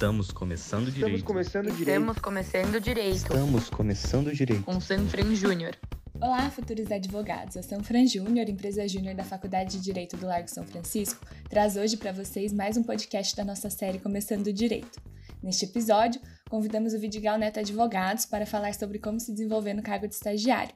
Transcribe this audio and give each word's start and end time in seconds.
Estamos 0.00 0.30
começando 0.30 0.88
Estamos 0.88 1.08
direito. 1.08 1.24
começando 1.26 1.64
direito. 1.66 1.88
Estamos 1.90 2.18
começando 2.18 2.80
direito. 2.80 3.16
Estamos 3.16 3.68
começando 3.68 4.32
direito. 4.32 4.62
Com 4.64 4.80
Sanfran 4.80 5.34
Júnior. 5.34 5.76
Olá, 6.18 6.50
futuros 6.50 6.90
advogados. 6.90 7.58
A 7.58 7.62
São 7.62 7.84
Fran 7.84 8.06
Júnior, 8.06 8.48
empresa 8.48 8.88
júnior 8.88 9.14
da 9.14 9.24
Faculdade 9.24 9.72
de 9.72 9.84
Direito 9.84 10.16
do 10.16 10.24
Largo 10.26 10.48
São 10.48 10.64
Francisco, 10.64 11.22
traz 11.50 11.76
hoje 11.76 11.98
para 11.98 12.12
vocês 12.12 12.50
mais 12.50 12.78
um 12.78 12.82
podcast 12.82 13.36
da 13.36 13.44
nossa 13.44 13.68
série 13.68 13.98
Começando 13.98 14.50
Direito. 14.50 14.98
Neste 15.42 15.66
episódio, 15.66 16.18
convidamos 16.48 16.94
o 16.94 16.98
Vidigal 16.98 17.36
Neto 17.36 17.60
Advogados 17.60 18.24
para 18.24 18.46
falar 18.46 18.72
sobre 18.72 18.98
como 18.98 19.20
se 19.20 19.30
desenvolver 19.30 19.74
no 19.74 19.82
cargo 19.82 20.08
de 20.08 20.14
estagiário. 20.14 20.74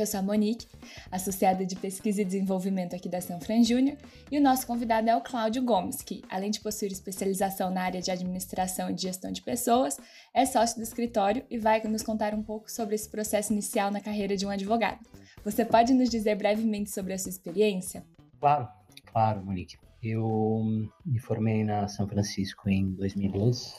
Eu 0.00 0.06
sou 0.06 0.18
a 0.18 0.22
Monique, 0.22 0.66
associada 1.12 1.66
de 1.66 1.76
pesquisa 1.76 2.22
e 2.22 2.24
desenvolvimento 2.24 2.96
aqui 2.96 3.06
da 3.06 3.20
São 3.20 3.38
Fran 3.38 3.62
Júnior, 3.62 3.98
e 4.32 4.38
o 4.38 4.40
nosso 4.40 4.66
convidado 4.66 5.10
é 5.10 5.14
o 5.14 5.20
Cláudio 5.20 5.62
Gomes, 5.62 6.00
que, 6.00 6.22
além 6.30 6.50
de 6.50 6.58
possuir 6.58 6.90
especialização 6.90 7.70
na 7.70 7.82
área 7.82 8.00
de 8.00 8.10
administração 8.10 8.88
e 8.88 8.96
gestão 8.96 9.30
de 9.30 9.42
pessoas, 9.42 10.00
é 10.32 10.46
sócio 10.46 10.78
do 10.78 10.82
escritório 10.82 11.44
e 11.50 11.58
vai 11.58 11.82
nos 11.82 12.02
contar 12.02 12.32
um 12.32 12.42
pouco 12.42 12.70
sobre 12.70 12.94
esse 12.94 13.10
processo 13.10 13.52
inicial 13.52 13.90
na 13.90 14.00
carreira 14.00 14.38
de 14.38 14.46
um 14.46 14.50
advogado. 14.50 15.00
Você 15.44 15.66
pode 15.66 15.92
nos 15.92 16.08
dizer 16.08 16.34
brevemente 16.34 16.88
sobre 16.88 17.12
a 17.12 17.18
sua 17.18 17.28
experiência? 17.28 18.02
Claro, 18.40 18.68
claro, 19.04 19.44
Monique. 19.44 19.76
Eu 20.02 20.64
me 21.04 21.18
formei 21.18 21.62
na 21.62 21.88
São 21.88 22.08
Francisco 22.08 22.70
em 22.70 22.90
2012. 22.92 23.74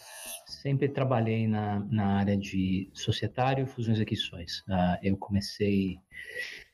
Sempre 0.52 0.90
trabalhei 0.90 1.48
na, 1.48 1.80
na 1.90 2.18
área 2.18 2.36
de 2.36 2.90
societário, 2.94 3.66
fusões 3.66 4.00
e 4.00 4.02
aquisições. 4.02 4.60
Uh, 4.68 4.98
eu 5.02 5.18
comecei 5.18 5.98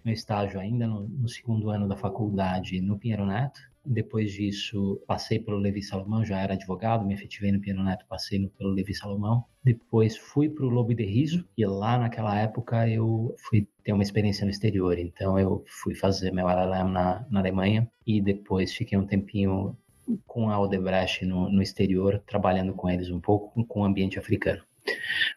meu 0.03 0.13
estágio 0.13 0.59
ainda 0.59 0.87
no, 0.87 1.07
no, 1.07 1.29
segundo 1.29 1.69
ano 1.69 1.87
da 1.87 1.95
faculdade 1.95 2.81
no 2.81 2.97
Pinheiro 2.97 3.25
Neto. 3.25 3.59
Depois 3.85 4.33
disso, 4.33 5.01
passei 5.07 5.39
pelo 5.39 5.57
Levi 5.57 5.81
Salomão, 5.81 6.25
já 6.25 6.39
era 6.39 6.55
advogado, 6.55 7.05
me 7.05 7.13
efetivei 7.13 7.51
no 7.51 7.59
Pinheiro 7.59 7.83
Neto, 7.83 8.05
passei 8.09 8.39
no, 8.39 8.49
pelo 8.49 8.71
Levi 8.71 8.93
Salomão. 8.93 9.45
Depois 9.63 10.17
fui 10.17 10.49
para 10.49 10.65
o 10.65 10.69
Lobo 10.69 10.93
de 10.93 11.05
Riso, 11.05 11.47
e 11.57 11.65
lá 11.65 11.97
naquela 11.97 12.37
época 12.37 12.89
eu 12.89 13.33
fui 13.37 13.67
ter 13.83 13.93
uma 13.93 14.03
experiência 14.03 14.43
no 14.43 14.51
exterior. 14.51 14.97
Então 14.97 15.39
eu 15.39 15.63
fui 15.67 15.93
fazer 15.93 16.31
meu 16.31 16.49
LLM 16.49 16.91
na, 16.91 17.25
na 17.29 17.39
Alemanha 17.39 17.89
e 18.05 18.19
depois 18.19 18.73
fiquei 18.73 18.97
um 18.97 19.05
tempinho 19.05 19.77
com 20.25 20.49
a 20.49 20.59
Odebrecht 20.59 21.25
no, 21.25 21.49
no 21.49 21.61
exterior, 21.61 22.21
trabalhando 22.25 22.73
com 22.73 22.89
eles 22.89 23.09
um 23.09 23.19
pouco 23.19 23.65
com 23.65 23.81
o 23.81 23.85
ambiente 23.85 24.17
africano. 24.19 24.63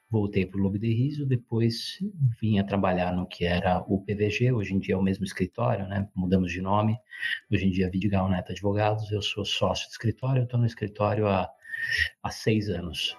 Voltei 0.08 0.46
para 0.46 0.58
o 0.58 0.62
Lobo 0.62 0.78
de 0.78 0.92
Riso, 0.92 1.26
depois 1.26 1.98
vim 2.40 2.58
a 2.58 2.64
trabalhar 2.64 3.12
no 3.12 3.26
que 3.26 3.44
era 3.44 3.82
o 3.86 4.00
PVG, 4.00 4.52
hoje 4.52 4.74
em 4.74 4.78
dia 4.78 4.94
é 4.94 4.98
o 4.98 5.02
mesmo 5.02 5.24
escritório, 5.24 5.86
né? 5.86 6.08
mudamos 6.14 6.52
de 6.52 6.60
nome, 6.60 6.96
hoje 7.50 7.66
em 7.66 7.70
dia 7.70 7.86
é 7.86 7.91
Vidigal 7.91 8.28
Neto 8.28 8.52
Advogados, 8.52 9.10
eu 9.10 9.22
sou 9.22 9.44
sócio 9.44 9.86
de 9.86 9.92
escritório, 9.92 10.44
estou 10.44 10.58
no 10.58 10.66
escritório 10.66 11.26
há, 11.26 11.48
há 12.22 12.30
seis 12.30 12.68
anos. 12.68 13.16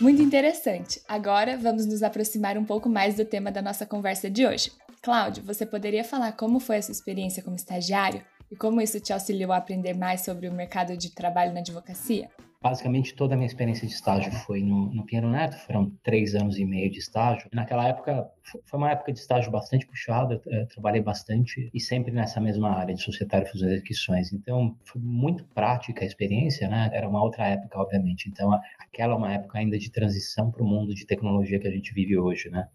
Muito 0.00 0.20
interessante. 0.20 1.00
Agora 1.08 1.56
vamos 1.56 1.86
nos 1.86 2.02
aproximar 2.02 2.58
um 2.58 2.64
pouco 2.64 2.88
mais 2.88 3.16
do 3.16 3.24
tema 3.24 3.50
da 3.50 3.62
nossa 3.62 3.86
conversa 3.86 4.30
de 4.30 4.46
hoje. 4.46 4.70
Cláudio, 5.02 5.42
você 5.42 5.64
poderia 5.64 6.04
falar 6.04 6.32
como 6.32 6.60
foi 6.60 6.76
essa 6.76 6.92
experiência 6.92 7.42
como 7.42 7.56
estagiário? 7.56 8.22
E 8.50 8.56
como 8.56 8.80
isso 8.80 9.00
te 9.00 9.12
auxiliou 9.12 9.52
a 9.52 9.56
aprender 9.56 9.94
mais 9.94 10.22
sobre 10.22 10.48
o 10.48 10.52
mercado 10.52 10.96
de 10.96 11.10
trabalho 11.10 11.52
na 11.52 11.60
advocacia? 11.60 12.30
Basicamente, 12.66 13.14
toda 13.14 13.34
a 13.34 13.36
minha 13.36 13.46
experiência 13.46 13.86
de 13.86 13.94
estágio 13.94 14.32
foi 14.32 14.60
no, 14.60 14.92
no 14.92 15.06
Pinheiro 15.06 15.30
Neto, 15.30 15.56
foram 15.58 15.88
três 16.02 16.34
anos 16.34 16.58
e 16.58 16.64
meio 16.64 16.90
de 16.90 16.98
estágio. 16.98 17.48
Naquela 17.52 17.86
época, 17.86 18.28
foi 18.64 18.76
uma 18.76 18.90
época 18.90 19.12
de 19.12 19.20
estágio 19.20 19.52
bastante 19.52 19.86
puxada, 19.86 20.42
eu 20.44 20.66
trabalhei 20.66 21.00
bastante 21.00 21.70
e 21.72 21.78
sempre 21.78 22.10
nessa 22.10 22.40
mesma 22.40 22.70
área 22.70 22.92
de 22.92 23.00
societário 23.00 23.46
fusões 23.46 23.70
e 23.70 23.76
aquisições. 23.76 24.32
Então, 24.32 24.76
foi 24.84 25.00
muito 25.00 25.44
prática 25.44 26.02
a 26.02 26.06
experiência, 26.06 26.68
né? 26.68 26.90
Era 26.92 27.08
uma 27.08 27.22
outra 27.22 27.46
época, 27.46 27.78
obviamente. 27.78 28.28
Então, 28.28 28.50
aquela 28.80 29.14
é 29.14 29.16
uma 29.16 29.32
época 29.32 29.58
ainda 29.58 29.78
de 29.78 29.88
transição 29.88 30.50
para 30.50 30.64
o 30.64 30.66
mundo 30.66 30.92
de 30.92 31.06
tecnologia 31.06 31.60
que 31.60 31.68
a 31.68 31.70
gente 31.70 31.94
vive 31.94 32.18
hoje, 32.18 32.50
né? 32.50 32.66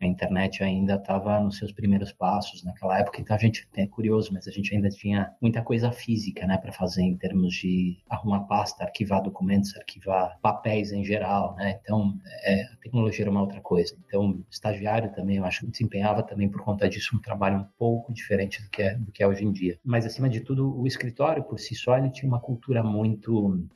A 0.00 0.06
internet 0.06 0.64
ainda 0.64 0.94
estava 0.94 1.38
nos 1.38 1.58
seus 1.58 1.70
primeiros 1.70 2.12
passos 2.12 2.64
naquela 2.64 2.98
época, 2.98 3.20
então 3.20 3.36
a 3.36 3.38
gente 3.38 3.68
é 3.76 3.86
curioso, 3.86 4.32
mas 4.32 4.48
a 4.48 4.50
gente 4.50 4.74
ainda 4.74 4.88
tinha 4.88 5.34
muita 5.38 5.60
coisa 5.60 5.92
física, 5.92 6.46
né, 6.46 6.56
para 6.56 6.72
fazer 6.72 7.02
em 7.02 7.16
termos 7.16 7.54
de 7.54 7.98
arrumar 8.08 8.40
pasta, 8.40 8.84
arquivar 8.84 9.17
documentos, 9.20 9.76
arquivar 9.76 10.38
papéis 10.40 10.92
em 10.92 11.04
geral, 11.04 11.54
né? 11.56 11.78
Então, 11.82 12.18
é, 12.44 12.62
a 12.62 12.76
tecnologia 12.76 13.24
era 13.24 13.30
uma 13.30 13.40
outra 13.40 13.60
coisa. 13.60 13.96
Então, 14.06 14.42
estagiário 14.50 15.12
também, 15.12 15.36
eu 15.36 15.44
acho 15.44 15.60
que 15.60 15.70
desempenhava 15.70 16.22
também 16.22 16.48
por 16.48 16.62
conta 16.62 16.88
disso 16.88 17.16
um 17.16 17.20
trabalho 17.20 17.58
um 17.58 17.66
pouco 17.78 18.12
diferente 18.12 18.62
do 18.62 18.70
que 18.70 18.82
é, 18.82 18.94
do 18.94 19.12
que 19.12 19.22
é 19.22 19.26
hoje 19.26 19.44
em 19.44 19.52
dia. 19.52 19.78
Mas 19.84 20.06
acima 20.06 20.28
de 20.28 20.40
tudo, 20.40 20.78
o 20.78 20.86
escritório 20.86 21.42
por 21.42 21.58
si 21.58 21.74
só 21.74 21.96
ele 21.96 22.10
tinha 22.10 22.28
uma 22.28 22.40
cultura 22.40 22.82
muito 22.82 23.66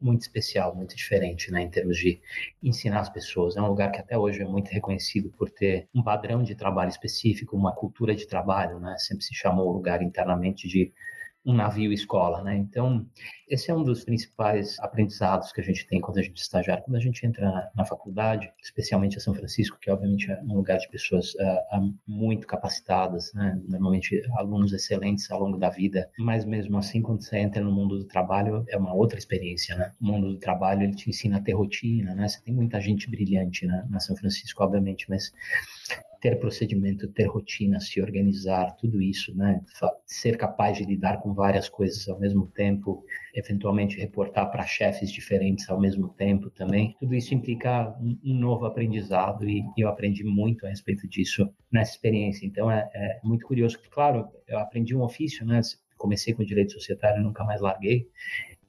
muito 0.00 0.22
especial, 0.22 0.74
muito 0.74 0.96
diferente, 0.96 1.52
né, 1.52 1.62
em 1.62 1.68
termos 1.68 1.98
de 1.98 2.20
ensinar 2.62 3.00
as 3.00 3.10
pessoas. 3.10 3.56
É 3.56 3.60
um 3.60 3.66
lugar 3.66 3.92
que 3.92 3.98
até 4.00 4.16
hoje 4.16 4.40
é 4.40 4.46
muito 4.46 4.68
reconhecido 4.68 5.30
por 5.30 5.50
ter 5.50 5.88
um 5.94 6.02
padrão 6.02 6.42
de 6.42 6.54
trabalho 6.54 6.88
específico, 6.88 7.56
uma 7.56 7.72
cultura 7.72 8.14
de 8.14 8.26
trabalho, 8.26 8.80
né? 8.80 8.96
Sempre 8.98 9.24
se 9.24 9.34
chamou 9.34 9.68
o 9.68 9.72
lugar 9.72 10.02
internamente 10.02 10.66
de 10.66 10.90
um 11.44 11.54
navio 11.54 11.92
escola, 11.92 12.42
né? 12.42 12.56
Então, 12.56 13.06
esse 13.50 13.70
é 13.70 13.74
um 13.74 13.82
dos 13.82 14.04
principais 14.04 14.78
aprendizados 14.78 15.52
que 15.52 15.60
a 15.60 15.64
gente 15.64 15.86
tem 15.86 16.00
quando 16.00 16.18
a 16.18 16.22
gente 16.22 16.38
é 16.38 16.42
estagiário, 16.42 16.84
quando 16.84 16.96
a 16.96 17.00
gente 17.00 17.26
entra 17.26 17.70
na, 17.74 17.84
faculdade, 17.84 18.50
especialmente 18.62 19.18
a 19.18 19.20
São 19.20 19.34
Francisco, 19.34 19.76
que 19.80 19.90
obviamente 19.90 20.30
é 20.30 20.40
um 20.42 20.54
lugar 20.54 20.78
de 20.78 20.88
pessoas 20.88 21.34
uh, 21.34 21.94
muito 22.06 22.46
capacitadas, 22.46 23.32
né? 23.34 23.60
Normalmente 23.66 24.22
alunos 24.36 24.72
excelentes 24.72 25.28
ao 25.30 25.40
longo 25.40 25.58
da 25.58 25.68
vida, 25.68 26.08
mas 26.18 26.44
mesmo 26.44 26.78
assim, 26.78 27.02
quando 27.02 27.22
você 27.22 27.38
entra 27.38 27.60
no 27.60 27.72
mundo 27.72 27.98
do 27.98 28.04
trabalho, 28.04 28.64
é 28.68 28.76
uma 28.76 28.94
outra 28.94 29.18
experiência, 29.18 29.74
né? 29.74 29.92
O 30.00 30.06
mundo 30.06 30.28
do 30.28 30.38
trabalho, 30.38 30.84
ele 30.84 30.94
te 30.94 31.10
ensina 31.10 31.38
a 31.38 31.40
ter 31.40 31.52
rotina, 31.52 32.14
né? 32.14 32.28
Você 32.28 32.40
tem 32.42 32.54
muita 32.54 32.80
gente 32.80 33.10
brilhante, 33.10 33.66
né? 33.66 33.84
Na 33.90 33.98
São 33.98 34.14
Francisco, 34.14 34.62
obviamente, 34.62 35.10
mas 35.10 35.32
ter 36.20 36.38
procedimento, 36.38 37.08
ter 37.08 37.24
rotina, 37.24 37.80
se 37.80 38.00
organizar, 38.00 38.76
tudo 38.76 39.00
isso, 39.00 39.34
né? 39.34 39.60
Ser 40.06 40.36
capaz 40.36 40.76
de 40.76 40.84
lidar 40.84 41.20
com 41.22 41.32
várias 41.32 41.68
coisas 41.68 42.06
ao 42.08 42.20
mesmo 42.20 42.46
tempo, 42.46 43.02
eventualmente 43.40 43.98
reportar 43.98 44.50
para 44.50 44.64
chefes 44.64 45.10
diferentes 45.10 45.68
ao 45.68 45.80
mesmo 45.80 46.08
tempo 46.10 46.50
também. 46.50 46.94
Tudo 47.00 47.14
isso 47.14 47.34
implica 47.34 47.96
um, 48.00 48.34
novo 48.34 48.64
aprendizado 48.66 49.48
e 49.48 49.64
eu 49.76 49.88
aprendi 49.88 50.24
muito 50.24 50.66
a 50.66 50.68
respeito 50.68 51.08
disso 51.08 51.48
nessa 51.70 51.92
experiência. 51.92 52.46
Então 52.46 52.70
é, 52.70 52.88
é 52.94 53.20
muito 53.24 53.46
curioso. 53.46 53.78
Claro, 53.90 54.28
eu 54.46 54.58
aprendi 54.58 54.94
um 54.94 55.02
ofício, 55.02 55.44
né? 55.44 55.60
Comecei 55.96 56.32
com 56.32 56.42
direito 56.42 56.72
societário, 56.72 57.22
nunca 57.22 57.44
mais 57.44 57.60
larguei. 57.60 58.08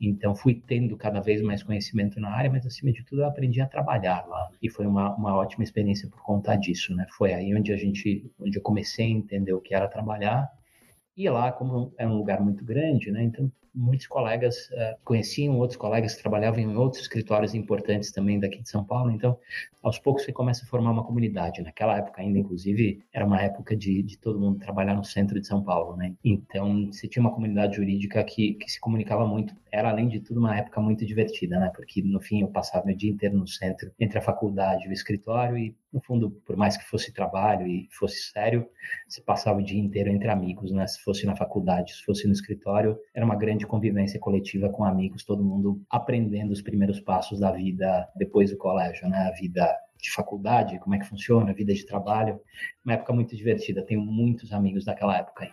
Então, 0.01 0.33
fui 0.33 0.55
tendo 0.55 0.97
cada 0.97 1.21
vez 1.21 1.43
mais 1.43 1.61
conhecimento 1.61 2.19
na 2.19 2.31
área, 2.31 2.49
mas 2.49 2.65
acima 2.65 2.91
de 2.91 3.05
tudo, 3.05 3.21
eu 3.21 3.27
aprendi 3.27 3.61
a 3.61 3.67
trabalhar 3.67 4.25
lá. 4.27 4.49
E 4.59 4.67
foi 4.67 4.87
uma, 4.87 5.15
uma 5.15 5.35
ótima 5.35 5.63
experiência 5.63 6.09
por 6.09 6.21
conta 6.23 6.55
disso, 6.55 6.95
né? 6.95 7.05
Foi 7.11 7.33
aí 7.33 7.55
onde 7.55 7.71
a 7.71 7.77
gente, 7.77 8.29
onde 8.39 8.57
eu 8.57 8.63
comecei 8.63 9.05
a 9.05 9.09
entender 9.09 9.53
o 9.53 9.61
que 9.61 9.75
era 9.75 9.87
trabalhar. 9.87 10.49
E 11.15 11.29
lá, 11.29 11.51
como 11.51 11.93
é 11.99 12.07
um 12.07 12.15
lugar 12.15 12.41
muito 12.41 12.65
grande, 12.65 13.11
né? 13.11 13.23
Então, 13.23 13.51
muitos 13.73 14.07
colegas 14.07 14.69
uh, 14.71 14.97
conheciam 15.03 15.57
outros 15.57 15.77
colegas 15.77 16.15
trabalhavam 16.15 16.59
em 16.59 16.75
outros 16.75 17.01
escritórios 17.01 17.53
importantes 17.53 18.11
também 18.11 18.39
daqui 18.39 18.61
de 18.61 18.69
São 18.69 18.83
Paulo. 18.83 19.11
Então, 19.11 19.37
aos 19.81 19.97
poucos 19.97 20.23
você 20.23 20.31
começa 20.31 20.63
a 20.63 20.67
formar 20.67 20.91
uma 20.91 21.03
comunidade. 21.03 21.61
Naquela 21.61 21.97
época 21.97 22.21
ainda, 22.21 22.39
inclusive, 22.39 23.03
era 23.11 23.25
uma 23.25 23.41
época 23.41 23.75
de, 23.75 24.03
de 24.03 24.17
todo 24.17 24.39
mundo 24.39 24.59
trabalhar 24.59 24.95
no 24.95 25.03
centro 25.03 25.39
de 25.39 25.47
São 25.47 25.63
Paulo, 25.63 25.95
né? 25.95 26.13
Então, 26.23 26.87
você 26.91 27.07
tinha 27.07 27.21
uma 27.21 27.33
comunidade 27.33 27.77
jurídica 27.77 28.23
que, 28.23 28.55
que 28.55 28.69
se 28.69 28.79
comunicava 28.79 29.25
muito. 29.25 29.55
Era, 29.71 29.89
além 29.89 30.07
de 30.07 30.19
tudo, 30.19 30.39
uma 30.39 30.55
época 30.55 30.79
muito 30.81 31.05
divertida, 31.05 31.59
né? 31.59 31.71
Porque, 31.75 32.01
no 32.01 32.19
fim, 32.19 32.41
eu 32.41 32.47
passava 32.47 32.85
meu 32.85 32.95
dia 32.95 33.11
inteiro 33.11 33.37
no 33.37 33.47
centro, 33.47 33.91
entre 33.99 34.19
a 34.19 34.21
faculdade 34.21 34.85
e 34.85 34.89
o 34.89 34.93
escritório 34.93 35.57
e, 35.57 35.75
no 35.91 36.01
fundo, 36.01 36.31
por 36.45 36.55
mais 36.55 36.77
que 36.77 36.85
fosse 36.85 37.13
trabalho 37.13 37.67
e 37.67 37.87
fosse 37.91 38.31
sério, 38.31 38.67
você 39.07 39.21
passava 39.21 39.59
o 39.59 39.63
dia 39.63 39.79
inteiro 39.79 40.09
entre 40.09 40.29
amigos, 40.29 40.71
né? 40.71 40.87
Se 40.87 41.01
fosse 41.01 41.25
na 41.25 41.35
faculdade, 41.35 41.93
se 41.93 42.03
fosse 42.03 42.25
no 42.27 42.33
escritório, 42.33 42.97
era 43.13 43.25
uma 43.25 43.35
grande 43.35 43.65
convivência 43.67 44.19
coletiva 44.19 44.69
com 44.69 44.85
amigos, 44.85 45.23
todo 45.23 45.43
mundo 45.43 45.81
aprendendo 45.89 46.51
os 46.51 46.61
primeiros 46.61 46.99
passos 46.99 47.39
da 47.39 47.51
vida 47.51 48.07
depois 48.15 48.51
do 48.51 48.57
colégio, 48.57 49.07
né? 49.09 49.27
A 49.27 49.31
vida 49.31 49.69
de 50.01 50.11
faculdade, 50.11 50.79
como 50.79 50.95
é 50.95 50.99
que 50.99 51.05
funciona, 51.05 51.51
a 51.51 51.53
vida 51.53 51.73
de 51.73 51.85
trabalho. 51.85 52.39
Uma 52.83 52.93
época 52.93 53.13
muito 53.13 53.35
divertida, 53.35 53.85
tenho 53.85 54.01
muitos 54.01 54.51
amigos 54.51 54.85
daquela 54.85 55.17
época 55.17 55.45
aí. 55.45 55.51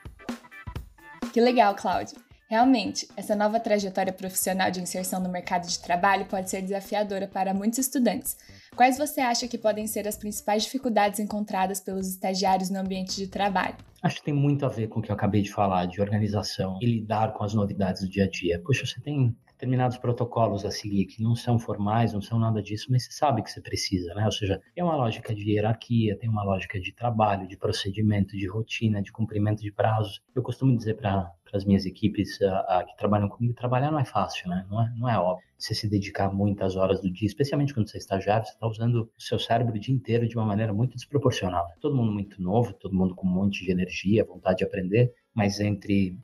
Que 1.32 1.40
legal, 1.40 1.74
Cláudio. 1.74 2.27
Realmente, 2.48 3.06
essa 3.14 3.36
nova 3.36 3.60
trajetória 3.60 4.10
profissional 4.10 4.70
de 4.70 4.80
inserção 4.80 5.20
no 5.20 5.28
mercado 5.28 5.68
de 5.68 5.78
trabalho 5.80 6.24
pode 6.24 6.48
ser 6.48 6.62
desafiadora 6.62 7.28
para 7.28 7.52
muitos 7.52 7.78
estudantes. 7.78 8.38
Quais 8.74 8.96
você 8.96 9.20
acha 9.20 9.46
que 9.46 9.58
podem 9.58 9.86
ser 9.86 10.08
as 10.08 10.16
principais 10.16 10.62
dificuldades 10.62 11.20
encontradas 11.20 11.78
pelos 11.78 12.08
estagiários 12.08 12.70
no 12.70 12.78
ambiente 12.78 13.16
de 13.16 13.26
trabalho? 13.26 13.76
Acho 14.02 14.16
que 14.16 14.24
tem 14.24 14.32
muito 14.32 14.64
a 14.64 14.68
ver 14.70 14.88
com 14.88 15.00
o 15.00 15.02
que 15.02 15.10
eu 15.10 15.14
acabei 15.14 15.42
de 15.42 15.52
falar, 15.52 15.84
de 15.84 16.00
organização 16.00 16.78
e 16.80 16.86
lidar 16.86 17.34
com 17.34 17.44
as 17.44 17.52
novidades 17.52 18.00
do 18.00 18.08
dia 18.08 18.24
a 18.24 18.30
dia. 18.30 18.58
Poxa, 18.64 18.86
você 18.86 18.98
tem 18.98 19.36
determinados 19.58 19.98
protocolos 19.98 20.64
a 20.64 20.70
seguir 20.70 21.06
que 21.06 21.20
não 21.20 21.34
são 21.34 21.58
formais, 21.58 22.12
não 22.12 22.22
são 22.22 22.38
nada 22.38 22.62
disso, 22.62 22.86
mas 22.90 23.04
você 23.04 23.10
sabe 23.10 23.42
que 23.42 23.50
você 23.50 23.60
precisa, 23.60 24.14
né? 24.14 24.24
Ou 24.24 24.30
seja, 24.30 24.62
tem 24.72 24.84
uma 24.84 24.94
lógica 24.94 25.34
de 25.34 25.50
hierarquia, 25.50 26.16
tem 26.16 26.30
uma 26.30 26.44
lógica 26.44 26.78
de 26.78 26.92
trabalho, 26.92 27.48
de 27.48 27.56
procedimento, 27.56 28.36
de 28.36 28.46
rotina, 28.46 29.02
de 29.02 29.10
cumprimento 29.10 29.60
de 29.60 29.72
prazos. 29.72 30.22
Eu 30.32 30.42
costumo 30.44 30.76
dizer 30.76 30.94
para 30.94 31.34
as 31.52 31.64
minhas 31.64 31.84
equipes 31.86 32.38
uh, 32.40 32.44
uh, 32.44 32.86
que 32.86 32.96
trabalham 32.96 33.28
comigo, 33.28 33.52
trabalhar 33.52 33.90
não 33.90 33.98
é 33.98 34.04
fácil, 34.04 34.48
né? 34.48 34.64
Não 34.70 34.80
é, 34.80 34.94
não 34.96 35.08
é 35.08 35.18
óbvio. 35.18 35.44
Você 35.58 35.74
se 35.74 35.90
dedicar 35.90 36.32
muitas 36.32 36.76
horas 36.76 37.00
do 37.00 37.10
dia, 37.10 37.26
especialmente 37.26 37.74
quando 37.74 37.90
você 37.90 37.96
é 37.96 38.00
estagiário, 38.00 38.46
você 38.46 38.52
está 38.52 38.68
usando 38.68 39.10
o 39.18 39.20
seu 39.20 39.40
cérebro 39.40 39.74
o 39.74 39.80
dia 39.80 39.92
inteiro 39.92 40.28
de 40.28 40.36
uma 40.36 40.46
maneira 40.46 40.72
muito 40.72 40.94
desproporcional. 40.94 41.66
Todo 41.80 41.96
mundo 41.96 42.12
muito 42.12 42.40
novo, 42.40 42.72
todo 42.74 42.94
mundo 42.94 43.12
com 43.16 43.26
um 43.26 43.30
monte 43.30 43.64
de 43.64 43.72
energia, 43.72 44.24
vontade 44.24 44.58
de 44.58 44.64
aprender, 44.64 45.12
mas 45.34 45.58
entre 45.58 46.16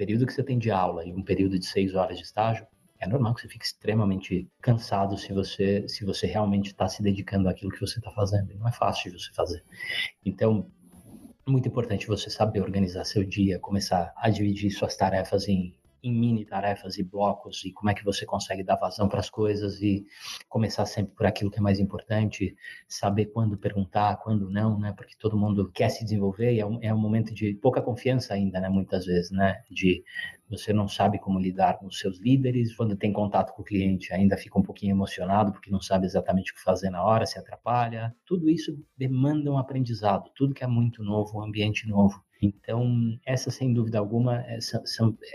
período 0.00 0.26
que 0.26 0.32
você 0.32 0.42
tem 0.42 0.58
de 0.58 0.70
aula 0.70 1.04
e 1.04 1.12
um 1.12 1.22
período 1.22 1.58
de 1.58 1.66
seis 1.66 1.94
horas 1.94 2.16
de 2.16 2.24
estágio, 2.24 2.66
é 2.98 3.06
normal 3.06 3.34
que 3.34 3.42
você 3.42 3.48
fique 3.48 3.66
extremamente 3.66 4.48
cansado 4.62 5.14
se 5.18 5.30
você 5.30 5.86
se 5.86 6.06
você 6.06 6.26
realmente 6.26 6.68
está 6.68 6.88
se 6.88 7.02
dedicando 7.02 7.50
àquilo 7.50 7.70
que 7.70 7.80
você 7.80 7.98
está 7.98 8.10
fazendo. 8.10 8.54
Não 8.54 8.66
é 8.66 8.72
fácil 8.72 9.12
de 9.12 9.22
você 9.22 9.30
fazer. 9.34 9.62
Então, 10.24 10.66
muito 11.46 11.68
importante 11.68 12.06
você 12.06 12.30
saber 12.30 12.62
organizar 12.62 13.04
seu 13.04 13.22
dia, 13.22 13.58
começar 13.58 14.10
a 14.16 14.30
dividir 14.30 14.70
suas 14.70 14.96
tarefas 14.96 15.46
em 15.48 15.74
em 16.02 16.12
mini 16.12 16.44
tarefas 16.44 16.98
e 16.98 17.02
blocos 17.02 17.64
e 17.64 17.72
como 17.72 17.90
é 17.90 17.94
que 17.94 18.04
você 18.04 18.24
consegue 18.24 18.62
dar 18.62 18.76
vazão 18.76 19.08
para 19.08 19.20
as 19.20 19.30
coisas 19.30 19.80
e 19.82 20.06
começar 20.48 20.86
sempre 20.86 21.14
por 21.14 21.26
aquilo 21.26 21.50
que 21.50 21.58
é 21.58 21.62
mais 21.62 21.78
importante, 21.78 22.56
saber 22.88 23.26
quando 23.26 23.56
perguntar, 23.56 24.16
quando 24.18 24.50
não, 24.50 24.78
né? 24.78 24.92
Porque 24.96 25.14
todo 25.18 25.36
mundo 25.36 25.70
quer 25.72 25.90
se 25.90 26.04
desenvolver 26.04 26.52
e 26.52 26.60
é 26.60 26.66
um, 26.66 26.78
é 26.82 26.92
um 26.92 26.98
momento 26.98 27.34
de 27.34 27.54
pouca 27.54 27.82
confiança 27.82 28.34
ainda, 28.34 28.60
né? 28.60 28.68
Muitas 28.68 29.06
vezes, 29.06 29.30
né? 29.30 29.62
De 29.70 30.02
você 30.50 30.72
não 30.72 30.88
sabe 30.88 31.18
como 31.18 31.38
lidar 31.38 31.78
com 31.78 31.86
os 31.86 31.98
seus 31.98 32.18
líderes, 32.18 32.74
quando 32.74 32.96
tem 32.96 33.12
contato 33.12 33.54
com 33.54 33.62
o 33.62 33.64
cliente 33.64 34.12
ainda 34.12 34.36
fica 34.36 34.58
um 34.58 34.62
pouquinho 34.62 34.92
emocionado 34.92 35.52
porque 35.52 35.70
não 35.70 35.80
sabe 35.80 36.06
exatamente 36.06 36.52
o 36.52 36.54
que 36.54 36.62
fazer 36.62 36.90
na 36.90 37.04
hora, 37.04 37.24
se 37.24 37.38
atrapalha. 37.38 38.14
Tudo 38.26 38.50
isso 38.50 38.76
demanda 38.96 39.50
um 39.50 39.58
aprendizado, 39.58 40.30
tudo 40.34 40.54
que 40.54 40.64
é 40.64 40.66
muito 40.66 41.02
novo, 41.04 41.38
um 41.38 41.44
ambiente 41.44 41.88
novo. 41.88 42.22
Então, 42.42 43.18
essa, 43.26 43.50
sem 43.50 43.72
dúvida 43.72 43.98
alguma, 43.98 44.40
essa, 44.46 44.82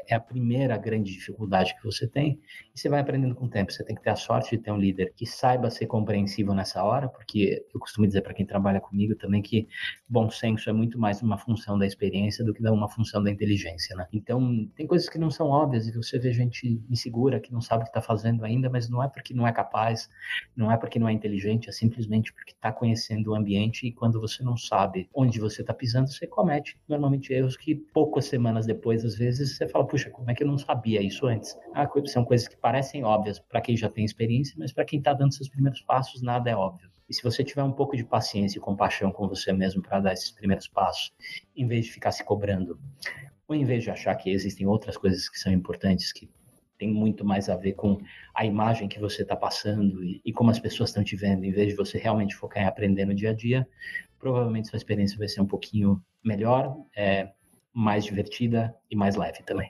é 0.08 0.16
a 0.16 0.20
primeira 0.20 0.76
grande 0.76 1.12
dificuldade 1.12 1.76
que 1.76 1.84
você 1.84 2.08
tem. 2.08 2.40
E 2.74 2.80
você 2.80 2.90
vai 2.90 3.00
aprendendo 3.00 3.36
com 3.36 3.46
o 3.46 3.50
tempo. 3.50 3.72
Você 3.72 3.84
tem 3.84 3.96
que 3.96 4.02
ter 4.02 4.10
a 4.10 4.16
sorte 4.16 4.58
de 4.58 4.64
ter 4.64 4.72
um 4.72 4.78
líder 4.78 5.14
que 5.16 5.26
saiba 5.26 5.70
ser 5.70 5.86
compreensivo 5.86 6.54
nessa 6.54 6.84
hora, 6.84 7.08
porque 7.08 7.64
eu 7.74 7.80
costumo 7.80 8.08
dizer 8.08 8.22
para 8.22 8.34
quem 8.34 8.46
trabalha 8.46 8.82
comigo 8.82 9.16
também 9.16 9.42
que 9.42 9.68
bom 10.10 10.30
senso 10.32 10.70
é 10.70 10.74
muito 10.74 11.00
mais 11.00 11.22
uma 11.22 11.38
função 11.38 11.78
da 11.78 11.86
experiência 11.86 12.44
do 12.44 12.54
que 12.54 12.66
uma 12.68 12.90
função 12.90 13.24
da 13.24 13.30
inteligência, 13.30 13.96
né? 13.96 14.08
Então, 14.12 14.68
tem 14.76 14.88
coisas 14.88 15.05
que 15.10 15.18
não 15.18 15.32
são 15.32 15.48
óbvias 15.48 15.88
e 15.88 15.92
você 15.92 16.18
vê 16.20 16.32
gente 16.32 16.82
insegura 16.90 17.40
que 17.40 17.52
não 17.52 17.62
sabe 17.62 17.82
o 17.82 17.86
que 17.86 17.90
está 17.90 18.02
fazendo 18.02 18.44
ainda, 18.44 18.70
mas 18.70 18.90
não 18.90 19.04
é 19.04 19.08
porque 19.08 19.34
não 19.34 19.48
é 19.48 19.52
capaz, 19.52 20.10
não 20.56 20.72
é 20.72 20.78
porque 20.78 21.00
não 21.00 21.08
é 21.08 21.14
inteligente, 21.14 21.70
é 21.70 21.72
simplesmente 21.72 22.34
porque 22.34 22.52
está 22.52 22.72
conhecendo 22.72 23.32
o 23.32 23.36
ambiente 23.36 23.88
e 23.88 23.92
quando 23.92 24.20
você 24.20 24.44
não 24.44 24.58
sabe 24.58 25.10
onde 25.14 25.40
você 25.40 25.62
está 25.62 25.74
pisando, 25.74 26.12
você 26.12 26.28
comete 26.28 26.78
normalmente 26.88 27.34
erros 27.34 27.58
que 27.58 27.76
poucas 27.76 28.26
semanas 28.26 28.66
depois, 28.66 29.04
às 29.04 29.16
vezes, 29.16 29.58
você 29.58 29.68
fala, 29.68 29.86
puxa, 29.86 30.10
como 30.10 30.30
é 30.30 30.34
que 30.34 30.44
eu 30.44 30.48
não 30.48 30.58
sabia 30.58 31.02
isso 31.02 31.28
antes? 31.28 31.58
Ah, 31.74 31.90
são 32.06 32.24
coisas 32.26 32.48
que 32.48 32.58
parecem 32.58 33.04
óbvias 33.04 33.40
para 33.40 33.62
quem 33.62 33.76
já 33.76 33.90
tem 33.90 34.06
experiência, 34.06 34.56
mas 34.58 34.72
para 34.72 34.86
quem 34.86 35.00
está 35.00 35.14
dando 35.14 35.34
seus 35.34 35.50
primeiros 35.50 35.82
passos, 35.82 36.22
nada 36.22 36.50
é 36.50 36.56
óbvio. 36.56 36.90
E 37.08 37.14
se 37.14 37.22
você 37.22 37.44
tiver 37.44 37.64
um 37.64 37.72
pouco 37.72 37.96
de 37.96 38.04
paciência 38.04 38.58
e 38.58 38.62
compaixão 38.62 39.12
com 39.12 39.28
você 39.28 39.54
mesmo 39.54 39.82
para 39.82 40.00
dar 40.00 40.14
esses 40.14 40.32
primeiros 40.32 40.68
passos, 40.68 41.14
em 41.56 41.68
vez 41.68 41.86
de 41.86 41.92
ficar 41.92 42.12
se 42.12 42.24
cobrando, 42.24 42.80
ou 43.48 43.56
em 43.56 43.64
vez 43.64 43.84
de 43.84 43.90
achar 43.90 44.16
que 44.16 44.30
existem 44.30 44.66
outras 44.66 44.98
coisas 44.98 45.30
que 45.30 45.40
são 45.40 45.52
importantes, 45.52 46.12
que 46.12 46.30
tem 46.78 46.92
muito 46.92 47.24
mais 47.24 47.50
a 47.50 47.56
ver 47.56 47.74
com 47.74 48.00
a 48.34 48.46
imagem 48.46 48.88
que 48.88 49.00
você 49.00 49.22
está 49.22 49.36
passando 49.36 50.04
e, 50.04 50.22
e, 50.26 50.34
como 50.34 50.52
as 50.52 50.60
pessoas 50.60 50.90
estão 50.90 51.04
te 51.04 51.16
vendo, 51.16 51.46
em 51.46 51.52
vez 51.52 51.70
de 51.70 51.76
você 51.76 51.98
realmente 51.98 52.36
focar 52.36 52.64
em 52.64 52.68
aprender 52.68 53.06
no 53.06 53.14
dia 53.14 53.30
a 53.30 53.34
dia, 53.34 53.68
provavelmente 54.20 54.68
sua 54.68 54.78
experiência 54.78 55.18
vai 55.18 55.28
ser 55.28 55.42
um 55.42 55.46
pouquinho 55.46 56.04
melhor, 56.24 56.76
é, 56.96 57.32
mais 57.74 58.04
divertida 58.04 58.76
e 58.90 58.96
mais 58.96 59.16
leve 59.16 59.44
também. 59.44 59.70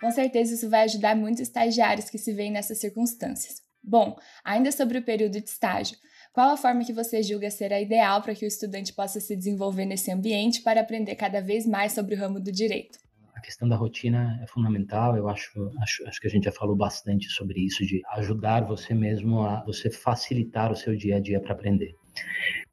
Com 0.00 0.10
certeza 0.10 0.54
isso 0.54 0.68
vai 0.68 0.82
ajudar 0.82 1.16
muitos 1.16 1.40
estagiários 1.40 2.10
que 2.10 2.18
se 2.18 2.32
veem 2.32 2.50
nessas 2.50 2.78
circunstâncias. 2.78 3.62
Bom, 3.82 4.18
ainda 4.42 4.72
sobre 4.72 4.98
o 4.98 5.02
período 5.02 5.40
de 5.40 5.48
estágio, 5.48 5.96
qual 6.34 6.50
a 6.50 6.56
forma 6.56 6.84
que 6.84 6.92
você 6.92 7.22
julga 7.22 7.48
ser 7.48 7.72
a 7.72 7.80
ideal 7.80 8.20
para 8.20 8.34
que 8.34 8.44
o 8.44 8.48
estudante 8.48 8.92
possa 8.92 9.20
se 9.20 9.36
desenvolver 9.36 9.86
nesse 9.86 10.10
ambiente 10.10 10.62
para 10.62 10.80
aprender 10.80 11.14
cada 11.14 11.40
vez 11.40 11.64
mais 11.64 11.92
sobre 11.92 12.16
o 12.16 12.18
ramo 12.18 12.40
do 12.40 12.50
direito? 12.50 12.98
A 13.36 13.40
questão 13.40 13.68
da 13.68 13.76
rotina 13.76 14.40
é 14.42 14.46
fundamental. 14.48 15.16
Eu 15.16 15.28
acho, 15.28 15.70
acho, 15.80 16.04
acho 16.08 16.20
que 16.20 16.26
a 16.26 16.30
gente 16.30 16.44
já 16.44 16.52
falou 16.52 16.74
bastante 16.74 17.28
sobre 17.28 17.60
isso, 17.60 17.86
de 17.86 18.02
ajudar 18.16 18.64
você 18.64 18.92
mesmo 18.92 19.42
a 19.42 19.62
você 19.64 19.88
facilitar 19.88 20.72
o 20.72 20.76
seu 20.76 20.96
dia 20.96 21.18
a 21.18 21.20
dia 21.20 21.40
para 21.40 21.52
aprender. 21.52 21.94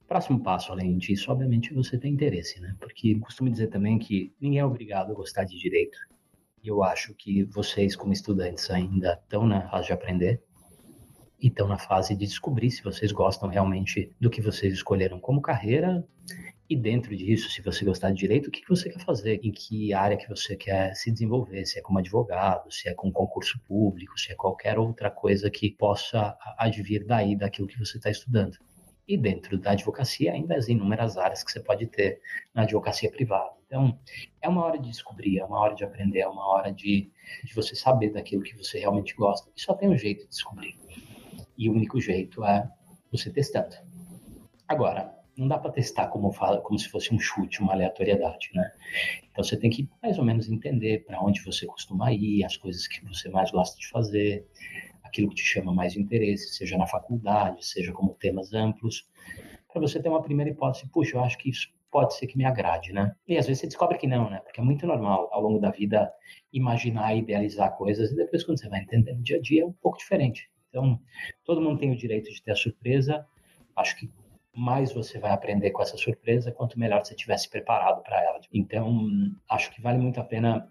Próximo 0.08 0.42
passo, 0.42 0.72
além 0.72 0.98
disso, 0.98 1.32
obviamente, 1.32 1.72
você 1.72 2.00
tem 2.00 2.14
interesse, 2.14 2.60
né? 2.60 2.76
Porque 2.80 3.14
costumo 3.20 3.48
dizer 3.48 3.68
também 3.68 4.00
que 4.00 4.34
ninguém 4.42 4.60
é 4.60 4.66
obrigado 4.66 5.12
a 5.12 5.14
gostar 5.14 5.44
de 5.44 5.60
direito. 5.60 6.00
E 6.64 6.68
eu 6.68 6.82
acho 6.82 7.14
que 7.14 7.44
vocês, 7.44 7.96
como 7.96 8.12
estudantes, 8.12 8.72
ainda 8.72 9.20
estão 9.22 9.46
na 9.46 9.70
fase 9.70 9.88
de 9.88 9.94
aprender 9.94 10.42
e 11.42 11.48
estão 11.48 11.68
na 11.68 11.78
fase 11.78 12.16
de 12.16 12.26
descobrir 12.26 12.70
se 12.70 12.84
vocês 12.84 13.12
gostam 13.12 13.50
realmente 13.50 14.12
do 14.20 14.30
que 14.30 14.42
vocês 14.42 14.74
escolheram 14.74 15.20
como 15.20 15.42
carreira 15.42 16.06
e 16.72 16.76
dentro 16.78 17.14
disso, 17.14 17.50
se 17.50 17.62
você 17.62 17.84
gostar 17.84 18.12
de 18.12 18.20
direito, 18.20 18.48
o 18.48 18.50
que 18.50 18.64
você 18.66 18.90
quer 18.90 19.04
fazer, 19.04 19.42
em 19.44 19.52
que 19.52 19.94
área 19.94 20.16
que 20.16 20.30
você 20.30 20.56
quer 20.56 20.96
se 20.96 21.12
desenvolver, 21.12 21.66
se 21.66 21.78
é 21.78 21.82
como 21.82 22.00
advogado, 22.00 22.72
se 22.72 22.88
é 22.88 22.94
com 22.94 23.12
concurso 23.12 23.60
público, 23.68 24.18
se 24.18 24.32
é 24.32 24.36
qualquer 24.36 24.80
outra 24.80 25.12
coisa 25.12 25.52
que 25.52 25.70
possa 25.70 26.34
advir 26.58 27.06
daí 27.06 27.36
daquilo 27.36 27.68
que 27.68 27.78
você 27.78 27.98
está 27.98 28.10
estudando. 28.10 28.58
E 29.06 29.18
dentro 29.18 29.58
da 29.58 29.72
advocacia, 29.72 30.32
ainda 30.32 30.56
as 30.56 30.70
inúmeras 30.70 31.18
áreas 31.18 31.44
que 31.44 31.52
você 31.52 31.60
pode 31.60 31.88
ter 31.88 32.22
na 32.54 32.62
advocacia 32.62 33.12
privada. 33.12 33.52
Então, 33.68 34.00
é 34.42 34.48
uma 34.48 34.64
hora 34.64 34.80
de 34.80 34.88
descobrir, 34.88 35.40
é 35.40 35.44
uma 35.44 35.60
hora 35.60 35.76
de 35.76 35.84
aprender, 35.84 36.20
é 36.20 36.28
uma 36.30 36.48
hora 36.48 36.72
de, 36.72 37.12
de 37.44 37.54
você 37.54 37.76
saber 37.76 38.12
daquilo 38.12 38.44
que 38.44 38.56
você 38.56 38.80
realmente 38.80 39.14
gosta. 39.14 39.52
E 39.54 39.62
só 39.62 39.74
tem 39.74 39.90
um 39.90 39.98
jeito 39.98 40.22
de 40.22 40.30
descobrir. 40.30 40.80
E 41.62 41.70
o 41.70 41.74
único 41.74 42.02
jeito 42.02 42.44
é 42.44 42.68
você 43.12 43.32
testando. 43.32 43.76
Agora, 44.68 45.14
não 45.38 45.48
dá 45.48 45.60
para 45.60 45.70
testar 45.70 46.08
como, 46.08 46.32
fala, 46.32 46.60
como 46.60 46.80
se 46.80 46.90
fosse 46.90 47.14
um 47.14 47.20
chute, 47.20 47.62
uma 47.62 47.74
aleatoriedade, 47.74 48.50
né? 48.56 48.72
Então 49.30 49.44
você 49.44 49.56
tem 49.56 49.70
que 49.70 49.88
mais 50.02 50.18
ou 50.18 50.26
menos 50.26 50.50
entender 50.50 51.06
para 51.06 51.22
onde 51.22 51.40
você 51.44 51.68
costuma 51.68 52.12
ir, 52.12 52.44
as 52.44 52.58
coisas 52.58 52.88
que 52.88 53.06
você 53.06 53.30
mais 53.30 53.52
gosta 53.52 53.78
de 53.78 53.88
fazer, 53.90 54.44
aquilo 55.04 55.30
que 55.30 55.36
te 55.36 55.44
chama 55.44 55.72
mais 55.72 55.96
interesse, 55.96 56.52
seja 56.52 56.76
na 56.80 56.88
faculdade, 56.88 57.64
seja 57.64 57.92
como 57.92 58.16
temas 58.16 58.56
amplos, 58.56 59.08
para 59.72 59.80
você 59.80 60.02
ter 60.02 60.10
uma 60.10 60.24
primeira 60.24 60.50
hipótese, 60.50 60.90
puxa, 60.90 61.16
eu 61.16 61.24
acho 61.24 61.38
que 61.38 61.52
isso 61.52 61.72
pode 61.92 62.16
ser 62.16 62.26
que 62.26 62.40
me 62.40 62.46
agrade, 62.46 62.92
né? 62.92 63.14
E 63.28 63.38
às 63.38 63.46
vezes 63.46 63.60
você 63.62 63.68
descobre 63.68 64.00
que 64.00 64.08
não, 64.08 64.32
né? 64.32 64.40
Porque 64.40 64.60
é 64.60 64.64
muito 64.64 64.88
normal 64.88 65.30
ao 65.32 65.42
longo 65.44 65.60
da 65.60 65.70
vida 65.70 66.12
imaginar 66.52 67.14
e 67.14 67.20
idealizar 67.20 67.78
coisas 67.78 68.12
e 68.12 68.16
depois 68.16 68.44
quando 68.44 68.60
você 68.60 68.68
vai 68.68 68.82
entender 68.82 69.14
no 69.14 69.22
dia 69.22 69.38
a 69.38 69.42
dia 69.42 69.62
é 69.62 69.66
um 69.66 69.74
pouco 69.74 70.00
diferente. 70.00 70.51
Então, 70.72 71.00
todo 71.44 71.62
mundo 71.62 71.80
tem 71.80 71.92
o 71.92 71.98
direito 71.98 72.32
de 72.32 72.42
ter 72.42 72.54
a 72.54 72.56
surpresa. 72.56 73.28
Acho 73.76 73.98
que 73.98 74.10
mais 74.56 74.94
você 74.94 75.20
vai 75.20 75.32
aprender 75.32 75.72
com 75.72 75.82
essa 75.82 75.98
surpresa, 75.98 76.52
quanto 76.52 76.80
melhor 76.80 77.06
você 77.06 77.14
tivesse 77.14 77.50
preparado 77.50 78.02
para 78.02 78.22
ela. 78.24 78.40
Então, 78.54 79.08
acho 79.50 79.70
que 79.72 79.82
vale 79.82 80.00
muito 80.00 80.20
a 80.20 80.24
pena 80.24 80.68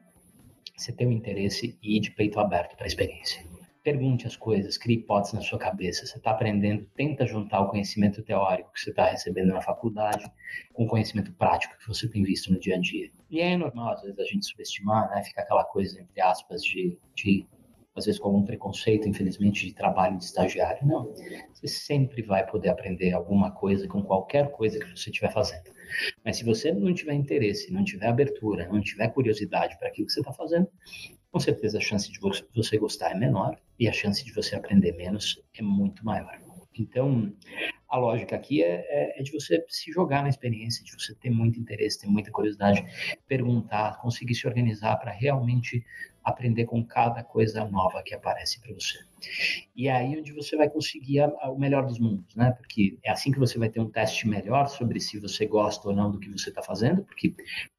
você 0.77 0.93
ter 0.93 1.05
o 1.05 1.11
um 1.11 1.13
interesse 1.13 1.79
e 1.83 1.99
ir 1.99 2.01
de 2.01 2.11
peito 2.11 2.41
aberto 2.41 2.77
para 2.77 2.87
a 2.87 2.89
experiência. 2.89 3.45
Pergunte 3.83 4.27
as 4.27 4.37
coisas, 4.37 4.77
crie 4.77 4.97
hipóteses 4.97 5.35
na 5.35 5.41
sua 5.41 5.59
cabeça. 5.59 6.07
Você 6.07 6.19
está 6.19 6.31
aprendendo, 6.31 6.87
tenta 6.95 7.27
juntar 7.27 7.61
o 7.61 7.69
conhecimento 7.69 8.23
teórico 8.23 8.73
que 8.73 8.81
você 8.81 8.91
está 8.91 9.07
recebendo 9.07 9.49
na 9.49 9.63
faculdade 9.63 10.31
com 10.73 10.85
o 10.85 10.87
conhecimento 10.87 11.33
prático 11.33 11.79
que 11.79 11.89
você 11.89 12.07
tem 12.09 12.23
visto 12.23 12.53
no 12.53 12.61
dia 12.61 12.77
a 12.77 12.79
dia. 12.79 13.11
E 13.31 13.41
é 13.41 13.57
normal, 13.57 13.95
às 13.95 14.03
vezes, 14.03 14.19
a 14.19 14.25
gente 14.25 14.47
subestimar, 14.47 15.09
né? 15.11 15.23
Fica 15.23 15.41
aquela 15.41 15.65
coisa, 15.65 15.99
entre 15.99 16.21
aspas, 16.21 16.63
de, 16.63 16.99
de 17.15 17.47
às 17.95 18.05
vezes 18.07 18.21
com 18.21 18.29
algum 18.29 18.45
preconceito, 18.45 19.09
infelizmente, 19.09 19.67
de 19.67 19.75
trabalho 19.75 20.17
de 20.17 20.25
estagiário. 20.25 20.87
Não. 20.87 21.13
Você 21.53 21.69
sempre 21.69 22.23
vai 22.23 22.47
poder 22.47 22.69
aprender 22.69 23.13
alguma 23.13 23.51
coisa 23.51 23.87
com 23.89 24.03
qualquer 24.03 24.51
coisa 24.53 24.79
que 24.79 24.91
você 24.91 25.11
estiver 25.11 25.33
fazendo. 25.33 25.71
Mas 26.25 26.37
se 26.37 26.45
você 26.45 26.73
não 26.73 26.95
tiver 26.95 27.15
interesse, 27.15 27.73
não 27.73 27.85
tiver 27.85 28.07
abertura, 28.07 28.69
não 28.69 28.81
tiver 28.81 29.09
curiosidade 29.09 29.77
para 29.79 29.89
aquilo 29.89 30.07
que 30.07 30.13
você 30.13 30.21
está 30.21 30.33
fazendo, 30.33 30.69
com 31.33 31.41
certeza 31.41 31.79
a 31.79 31.81
chance 31.81 32.11
de 32.11 32.19
você 32.55 32.79
gostar 32.79 33.11
é 33.11 33.15
menor 33.15 33.59
e 33.79 33.89
a 33.89 33.93
chance 33.93 34.25
de 34.25 34.33
você 34.33 34.55
aprender 34.55 34.93
menos 34.93 35.43
é 35.55 35.63
muito 35.63 36.05
maior. 36.05 36.39
Então, 36.79 37.33
a 37.89 37.99
lógica 37.99 38.37
aqui 38.37 38.63
é, 38.63 38.87
é, 38.89 39.21
é, 39.21 39.23
de 39.23 39.33
você 39.33 39.65
se 39.69 39.91
jogar 39.91 40.23
na 40.23 40.29
experiência, 40.29 40.85
de 40.85 40.93
você 40.93 41.15
ter 41.15 41.31
muito 41.31 41.59
interesse, 41.59 42.01
ter 42.01 42.07
muita 42.07 42.31
curiosidade, 42.31 42.85
perguntar, 43.27 43.99
conseguir 44.01 44.35
se 44.35 44.47
organizar 44.47 44.97
para 44.97 45.11
realmente 45.11 45.85
aprender 46.25 46.67
com 46.67 46.85
cada 46.85 47.23
coisa 47.23 47.65
nova 47.65 48.03
que 48.03 48.15
aparece 48.15 48.61
para 48.61 48.73
você. 48.75 48.99
E 49.75 49.89
é 49.89 49.93
aí 49.93 50.19
onde 50.19 50.33
você 50.33 50.57
vai 50.57 50.69
conseguir 50.69 51.21
a, 51.21 51.33
a, 51.41 51.51
o 51.51 51.59
melhor 51.59 51.87
dos 51.87 51.99
mundos, 51.99 52.35
né? 52.35 52.53
Porque 52.53 52.99
é 53.05 53.11
assim 53.11 53.31
que 53.33 53.39
você 53.39 53.59
vai 53.59 53.69
ter 53.69 53.81
um 53.81 53.91
teste 53.91 54.29
melhor 54.29 54.69
sobre 54.69 55.01
se 55.01 55.19
você 55.19 55.47
gosta 55.47 55.89
ou 55.89 55.95
não 55.95 56.11
do 56.11 56.19
que 56.19 56.31
você 56.31 56.49
está 56.49 56.63
fazendo, 56.63 57.03
porque 57.05 57.35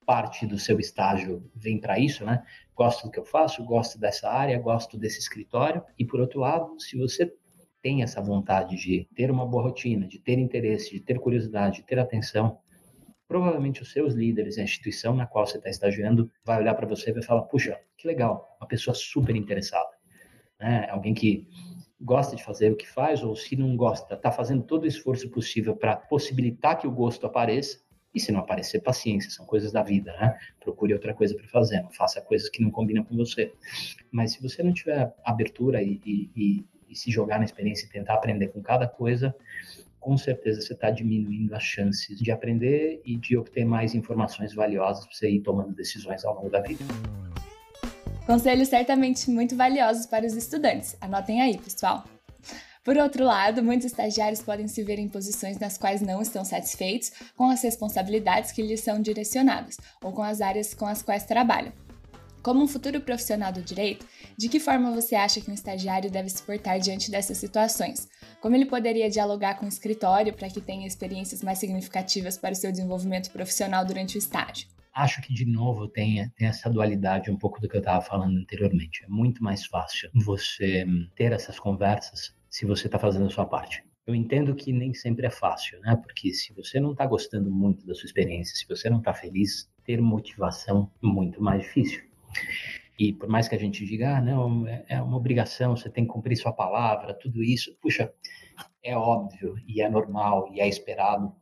parte 0.06 0.46
do 0.46 0.60
seu 0.60 0.80
estágio 0.80 1.50
vem 1.56 1.80
para 1.80 2.00
isso, 2.00 2.26
né? 2.26 2.44
Gosto 2.76 3.06
do 3.06 3.12
que 3.12 3.20
eu 3.20 3.26
faço, 3.26 3.64
gosto 3.64 4.00
dessa 4.00 4.30
área, 4.30 4.58
gosto 4.60 4.98
desse 4.98 5.20
escritório. 5.20 5.84
E 5.98 6.06
por 6.06 6.20
outro 6.20 6.40
lado, 6.40 6.80
se 6.80 6.98
você 6.98 7.32
tem 7.82 8.04
essa 8.04 8.22
vontade 8.22 8.76
de 8.76 9.08
ter 9.16 9.32
uma 9.32 9.46
boa 9.46 9.64
rotina, 9.64 10.08
de 10.08 10.20
ter 10.20 10.38
interesse, 10.38 10.92
de 10.92 11.00
ter 11.00 11.20
curiosidade, 11.20 11.78
de 11.78 11.84
ter 11.84 11.98
atenção, 11.98 12.60
provavelmente 13.28 13.82
os 13.82 13.92
seus 13.92 14.14
líderes, 14.14 14.58
a 14.58 14.64
instituição 14.64 15.16
na 15.16 15.26
qual 15.26 15.48
você 15.48 15.58
está 15.58 15.70
estagiando, 15.70 16.30
vai 16.44 16.60
olhar 16.60 16.76
para 16.76 16.86
você 16.86 17.10
e 17.10 17.14
vai 17.14 17.24
falar: 17.24 17.44
puxa, 17.44 17.80
que 18.02 18.08
legal, 18.08 18.58
uma 18.60 18.68
pessoa 18.68 18.96
super 18.96 19.36
interessada, 19.36 19.92
né? 20.60 20.88
Alguém 20.90 21.14
que 21.14 21.48
gosta 22.02 22.36
de 22.36 22.44
fazer 22.44 22.72
o 22.72 22.76
que 22.76 22.88
faz, 22.88 23.22
ou 23.22 23.36
se 23.36 23.56
não 23.56 23.76
gosta, 23.76 24.16
está 24.16 24.32
fazendo 24.32 24.64
todo 24.64 24.84
o 24.84 24.88
esforço 24.88 25.30
possível 25.30 25.76
para 25.76 25.96
possibilitar 25.96 26.80
que 26.80 26.88
o 26.88 26.92
gosto 26.92 27.26
apareça. 27.26 27.80
E 28.14 28.20
se 28.20 28.30
não 28.30 28.42
aparecer, 28.42 28.82
paciência, 28.82 29.32
são 29.32 29.46
coisas 29.46 29.72
da 29.72 29.82
vida, 29.82 30.12
né? 30.20 30.38
Procure 30.60 30.94
outra 30.94 31.14
coisa 31.14 31.34
para 31.34 31.48
fazer, 31.48 31.82
não 31.82 31.92
faça 31.92 32.20
coisas 32.20 32.50
que 32.50 32.62
não 32.62 32.70
combinam 32.70 33.06
com 33.06 33.16
você. 33.16 33.54
Mas 34.12 34.34
se 34.34 34.42
você 34.42 34.62
não 34.62 34.74
tiver 34.74 35.16
abertura 35.24 35.82
e, 35.82 36.02
e, 36.06 36.66
e, 36.90 36.96
se 36.96 37.10
jogar 37.10 37.38
na 37.38 37.46
experiência 37.46 37.86
e 37.86 37.90
tentar 37.90 38.16
aprender 38.16 38.50
com 38.50 38.62
cada 38.62 38.86
coisa, 38.86 39.34
com 39.98 40.18
certeza 40.18 40.60
você 40.60 40.74
está 40.74 40.92
diminuindo 40.92 41.56
as 41.56 41.64
chances 41.64 42.20
de 42.20 42.32
aprender 42.32 43.02
e 43.06 43.16
de 43.16 43.38
obter 43.38 43.64
mais 43.64 43.96
informações 43.96 44.54
valiosas 44.54 45.06
para 45.06 45.16
você 45.16 45.30
ir 45.30 45.40
tomando 45.40 45.74
decisões 45.74 46.26
ao 46.26 46.36
longo 46.36 46.50
da 46.50 46.60
vida. 46.60 46.84
Conselhos 48.26 48.70
certamente 48.70 49.30
muito 49.30 49.56
valiosos 49.56 50.06
para 50.06 50.26
os 50.26 50.34
estudantes. 50.34 50.96
Anotem 51.02 51.42
aí, 51.42 51.58
pessoal. 51.58 52.06
Por 52.84 52.98
outro 52.98 53.24
lado, 53.24 53.64
muitos 53.64 53.86
estagiários 53.86 54.42
podem 54.42 54.68
se 54.68 54.84
ver 54.84 54.98
em 54.98 55.08
posições 55.08 55.60
nas 55.60 55.78
quais 55.78 56.02
não 56.02 56.22
estão 56.22 56.44
satisfeitos 56.44 57.12
com 57.36 57.50
as 57.50 57.62
responsabilidades 57.62 58.52
que 58.52 58.62
lhes 58.62 58.82
são 58.82 59.00
direcionadas 59.00 59.78
ou 60.04 60.12
com 60.12 60.24
as 60.24 60.42
áreas 60.42 60.74
com 60.74 60.88
as 60.88 61.02
quais 61.02 61.24
trabalham. 61.24 61.74
Como 62.42 62.64
um 62.64 62.68
futuro 62.68 63.00
profissional 63.00 63.52
do 63.52 63.62
direito, 63.62 64.04
de 64.36 64.50
que 64.50 64.60
forma 64.60 64.92
você 64.92 65.14
acha 65.14 65.40
que 65.40 65.52
um 65.52 65.54
estagiário 65.54 66.10
deve 66.10 66.30
se 66.30 66.42
portar 66.42 66.80
diante 66.80 67.12
dessas 67.12 67.38
situações? 67.38 68.08
Como 68.40 68.56
ele 68.56 68.66
poderia 68.66 69.12
dialogar 69.12 69.60
com 69.60 69.66
o 69.66 69.70
escritório 69.70 70.34
para 70.34 70.50
que 70.50 70.60
tenha 70.60 70.88
experiências 70.88 71.44
mais 71.44 71.60
significativas 71.60 72.38
para 72.38 72.54
o 72.54 72.56
seu 72.56 72.72
desenvolvimento 72.72 73.30
profissional 73.30 73.86
durante 73.86 74.16
o 74.16 74.20
estágio? 74.20 74.68
Acho 74.94 75.22
que, 75.22 75.34
de 75.34 75.46
novo, 75.46 75.88
tem, 75.88 76.30
tem 76.32 76.48
essa 76.48 76.70
dualidade 76.70 77.32
um 77.32 77.38
pouco 77.38 77.62
do 77.62 77.68
que 77.70 77.76
eu 77.76 77.80
estava 77.80 78.02
falando 78.02 78.38
anteriormente. 78.38 79.04
É 79.04 79.08
muito 79.08 79.44
mais 79.44 79.66
fácil 79.66 80.10
você 80.14 80.86
ter 81.16 81.32
essas 81.32 81.60
conversas 81.60 82.36
se 82.50 82.66
você 82.66 82.88
está 82.88 83.00
fazendo 83.00 83.28
a 83.28 83.30
sua 83.30 83.46
parte. 83.46 83.84
Eu 84.06 84.14
entendo 84.14 84.54
que 84.54 84.74
nem 84.74 84.94
sempre 84.94 85.28
é 85.28 85.30
fácil, 85.30 85.80
né? 85.82 85.96
Porque 85.96 86.34
se 86.34 86.54
você 86.54 86.80
não 86.80 86.92
está 86.92 87.06
gostando 87.06 87.50
muito 87.50 87.86
da 87.86 87.94
sua 87.94 88.06
experiência, 88.06 88.56
se 88.56 88.68
você 88.68 88.90
não 88.90 88.98
está 88.98 89.14
feliz, 89.14 89.72
ter 89.86 90.02
motivação 90.02 90.92
é 91.02 91.08
muito 91.08 91.42
mais 91.42 91.62
difícil. 91.62 92.04
E 93.00 93.14
por 93.14 93.30
mais 93.30 93.48
que 93.48 93.56
a 93.56 93.60
gente 93.60 93.86
diga, 93.86 94.18
ah, 94.18 94.22
não, 94.22 94.68
é, 94.68 94.86
é 94.90 95.02
uma 95.02 95.18
obrigação, 95.18 95.76
você 95.76 95.90
tem 95.90 96.06
que 96.06 96.12
cumprir 96.12 96.36
sua 96.36 96.52
palavra, 96.52 97.14
tudo 97.14 97.42
isso, 97.42 97.76
puxa, 97.82 98.12
é 98.84 98.96
óbvio 98.96 99.56
e 99.68 99.82
é 99.82 99.90
normal 99.90 100.50
e 100.54 100.60
é 100.60 100.68
esperado 100.68 101.34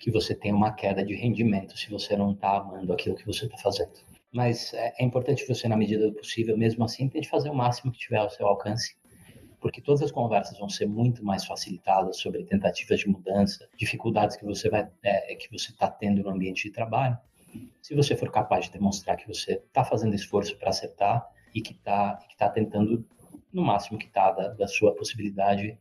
que 0.00 0.10
você 0.10 0.34
tenha 0.34 0.54
uma 0.54 0.72
queda 0.72 1.04
de 1.04 1.14
rendimento 1.14 1.76
se 1.76 1.90
você 1.90 2.16
não 2.16 2.32
está 2.32 2.58
amando 2.58 2.92
aquilo 2.92 3.16
que 3.16 3.26
você 3.26 3.46
está 3.46 3.58
fazendo. 3.58 3.92
Mas 4.32 4.72
é, 4.74 4.94
é 4.98 5.04
importante 5.04 5.46
você, 5.46 5.66
na 5.68 5.76
medida 5.76 6.06
do 6.06 6.14
possível, 6.14 6.56
mesmo 6.56 6.84
assim, 6.84 7.08
tente 7.08 7.28
fazer 7.28 7.50
o 7.50 7.54
máximo 7.54 7.90
que 7.90 7.98
tiver 7.98 8.18
ao 8.18 8.30
seu 8.30 8.46
alcance 8.46 8.96
porque 9.60 9.80
todas 9.80 10.02
as 10.02 10.12
conversas 10.12 10.58
vão 10.58 10.68
ser 10.68 10.86
muito 10.86 11.24
mais 11.24 11.44
facilitadas 11.44 12.18
sobre 12.18 12.44
tentativas 12.44 13.00
de 13.00 13.08
mudança, 13.08 13.68
dificuldades 13.76 14.36
que 14.36 14.44
você 14.44 14.68
vai 14.68 14.88
é, 15.02 15.34
que 15.34 15.50
você 15.50 15.70
está 15.70 15.90
tendo 15.90 16.22
no 16.22 16.30
ambiente 16.30 16.64
de 16.64 16.70
trabalho. 16.70 17.18
Se 17.82 17.94
você 17.94 18.16
for 18.16 18.30
capaz 18.30 18.66
de 18.66 18.72
demonstrar 18.72 19.16
que 19.16 19.26
você 19.26 19.54
está 19.54 19.84
fazendo 19.84 20.14
esforço 20.14 20.56
para 20.58 20.68
acertar 20.68 21.26
e 21.54 21.60
que 21.60 21.72
está 21.72 22.16
que 22.28 22.36
tá 22.36 22.48
tentando 22.48 23.04
no 23.52 23.62
máximo 23.62 23.98
que 23.98 24.06
está 24.06 24.30
da, 24.30 24.48
da 24.48 24.68
sua 24.68 24.94
possibilidade 24.94 25.78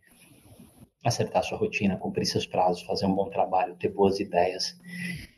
acertar 1.07 1.43
sua 1.43 1.57
rotina, 1.57 1.97
cumprir 1.97 2.25
seus 2.25 2.45
prazos, 2.45 2.83
fazer 2.83 3.05
um 3.05 3.15
bom 3.15 3.29
trabalho, 3.29 3.75
ter 3.75 3.89
boas 3.89 4.19
ideias. 4.19 4.79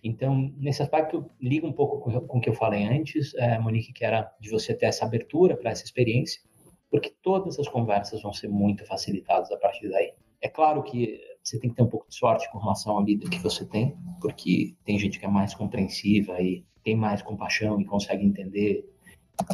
Então, 0.04 0.54
nesse 0.58 0.82
aspecto, 0.82 1.30
liga 1.40 1.66
um 1.66 1.74
pouco 1.74 2.00
com, 2.00 2.38
o 2.38 2.42
que 2.42 2.50
eu 2.50 2.54
falei 2.54 2.84
antes, 2.84 3.34
é, 3.36 3.58
Monique, 3.60 3.94
que 3.94 4.06
era 4.06 4.32
de 4.40 4.50
você 4.50 4.74
ter 4.74 4.88
essa 4.88 5.06
abertura 5.06 5.56
para 5.56 5.72
essa 5.72 5.84
experiência 5.84 6.42
porque 6.90 7.14
todas 7.22 7.60
as 7.60 7.68
conversas 7.68 8.22
vão 8.22 8.34
ser 8.34 8.48
muito 8.48 8.86
facilitadas 8.86 9.52
a 9.52 9.58
partir 9.58 9.90
daí. 9.90 10.14
É 10.42 10.50
claro 10.50 10.82
que 10.84 11.20
você 11.44 11.60
tem 11.60 11.70
que 11.70 11.76
ter 11.76 11.84
um 11.84 11.90
pouco 11.90 12.10
de 12.10 12.16
sorte 12.16 12.50
com 12.52 12.58
relação 12.58 12.98
à 12.98 13.04
vida 13.04 13.30
que 13.30 13.40
você 13.40 13.66
tem, 13.66 13.96
porque 14.22 14.76
tem 14.84 14.98
gente 14.98 15.20
que 15.20 15.26
é 15.26 15.30
mais 15.30 15.54
compreensiva 15.54 16.42
e 16.42 16.66
tem 16.84 16.96
mais 16.96 17.22
compaixão 17.22 17.80
e 17.80 17.86
consegue 17.86 18.26
entender 18.26 18.86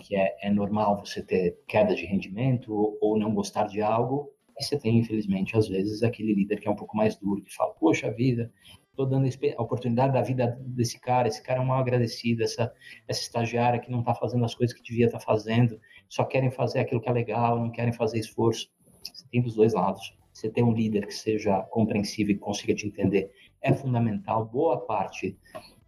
que 0.02 0.16
é, 0.16 0.36
é 0.42 0.50
normal 0.50 0.98
você 0.98 1.22
ter 1.22 1.60
queda 1.68 1.94
de 1.96 2.06
rendimento 2.06 2.98
ou 3.02 3.18
não 3.18 3.34
gostar 3.34 3.66
de 3.68 3.82
algo. 3.82 4.32
E 4.58 4.64
você 4.64 4.78
tem, 4.78 4.98
infelizmente, 4.98 5.58
às 5.58 5.68
vezes, 5.68 6.02
aquele 6.04 6.34
líder 6.34 6.60
que 6.60 6.68
é 6.68 6.72
um 6.72 6.76
pouco 6.76 6.96
mais 6.96 7.16
duro, 7.16 7.42
que 7.42 7.54
fala: 7.54 7.74
Poxa 7.74 8.12
vida, 8.12 8.52
estou 8.90 9.06
dando 9.06 9.28
a 9.28 9.62
oportunidade 9.62 10.14
da 10.14 10.22
vida 10.22 10.58
desse 10.62 11.00
cara, 11.00 11.28
esse 11.28 11.44
cara 11.44 11.62
é 11.62 11.66
mal 11.66 11.80
agradecido, 11.80 12.44
essa, 12.44 12.74
essa 13.08 13.22
estagiária 13.22 13.80
que 13.80 13.92
não 13.92 14.00
está 14.00 14.16
fazendo 14.16 14.46
as 14.46 14.56
coisas 14.56 14.76
que 14.76 14.82
devia 14.82 15.08
estar 15.08 15.20
tá 15.20 15.26
fazendo, 15.26 15.80
só 16.08 16.24
querem 16.24 16.50
fazer 16.50 16.80
aquilo 16.80 17.02
que 17.02 17.10
é 17.10 17.12
legal, 17.12 17.60
não 17.60 17.72
querem 17.72 17.92
fazer 17.92 18.20
esforço. 18.20 18.72
Você 19.04 19.26
tem 19.30 19.42
dos 19.42 19.56
dois 19.56 19.74
lados. 19.74 20.16
Você 20.32 20.50
tem 20.50 20.64
um 20.64 20.74
líder 20.74 21.06
que 21.06 21.14
seja 21.14 21.62
compreensivo 21.64 22.32
e 22.32 22.38
consiga 22.38 22.76
te 22.76 22.86
entender 22.86 23.32
é 23.62 23.74
fundamental. 23.74 24.46
Boa 24.46 24.80
parte 24.86 25.38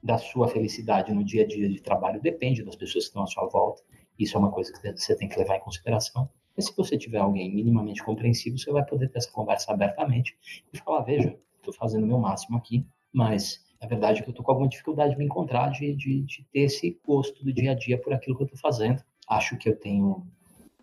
da 0.01 0.17
sua 0.17 0.47
felicidade 0.47 1.13
no 1.13 1.23
dia 1.23 1.43
a 1.43 1.47
dia 1.47 1.69
de 1.69 1.81
trabalho 1.81 2.21
depende 2.21 2.63
das 2.63 2.75
pessoas 2.75 3.05
que 3.05 3.09
estão 3.09 3.23
à 3.23 3.27
sua 3.27 3.47
volta. 3.47 3.83
Isso 4.17 4.35
é 4.35 4.39
uma 4.39 4.51
coisa 4.51 4.71
que 4.73 4.91
você 4.97 5.15
tem 5.15 5.29
que 5.29 5.37
levar 5.37 5.57
em 5.57 5.59
consideração. 5.59 6.29
E 6.57 6.61
se 6.61 6.75
você 6.75 6.97
tiver 6.97 7.19
alguém 7.19 7.53
minimamente 7.53 8.03
compreensivo, 8.03 8.57
você 8.57 8.71
vai 8.71 8.83
poder 8.83 9.09
ter 9.09 9.19
essa 9.19 9.31
conversa 9.31 9.71
abertamente 9.71 10.35
e 10.73 10.77
falar: 10.77 11.01
veja, 11.01 11.37
estou 11.57 11.73
fazendo 11.73 12.03
o 12.03 12.07
meu 12.07 12.17
máximo 12.17 12.57
aqui, 12.57 12.85
mas 13.13 13.65
a 13.79 13.87
verdade 13.87 14.19
é 14.19 14.23
que 14.23 14.29
eu 14.29 14.31
estou 14.31 14.43
com 14.43 14.51
alguma 14.51 14.69
dificuldade 14.69 15.11
de 15.11 15.17
me 15.17 15.25
encontrar, 15.25 15.69
de, 15.69 15.93
de, 15.93 16.23
de, 16.23 16.43
ter 16.51 16.61
esse 16.61 16.99
gosto 17.05 17.43
do 17.43 17.53
dia 17.53 17.71
a 17.71 17.75
dia 17.75 17.97
por 17.97 18.13
aquilo 18.13 18.35
que 18.35 18.43
eu 18.43 18.47
estou 18.47 18.59
fazendo. 18.59 19.03
Acho 19.29 19.57
que 19.57 19.69
eu 19.69 19.75
tenho 19.75 20.25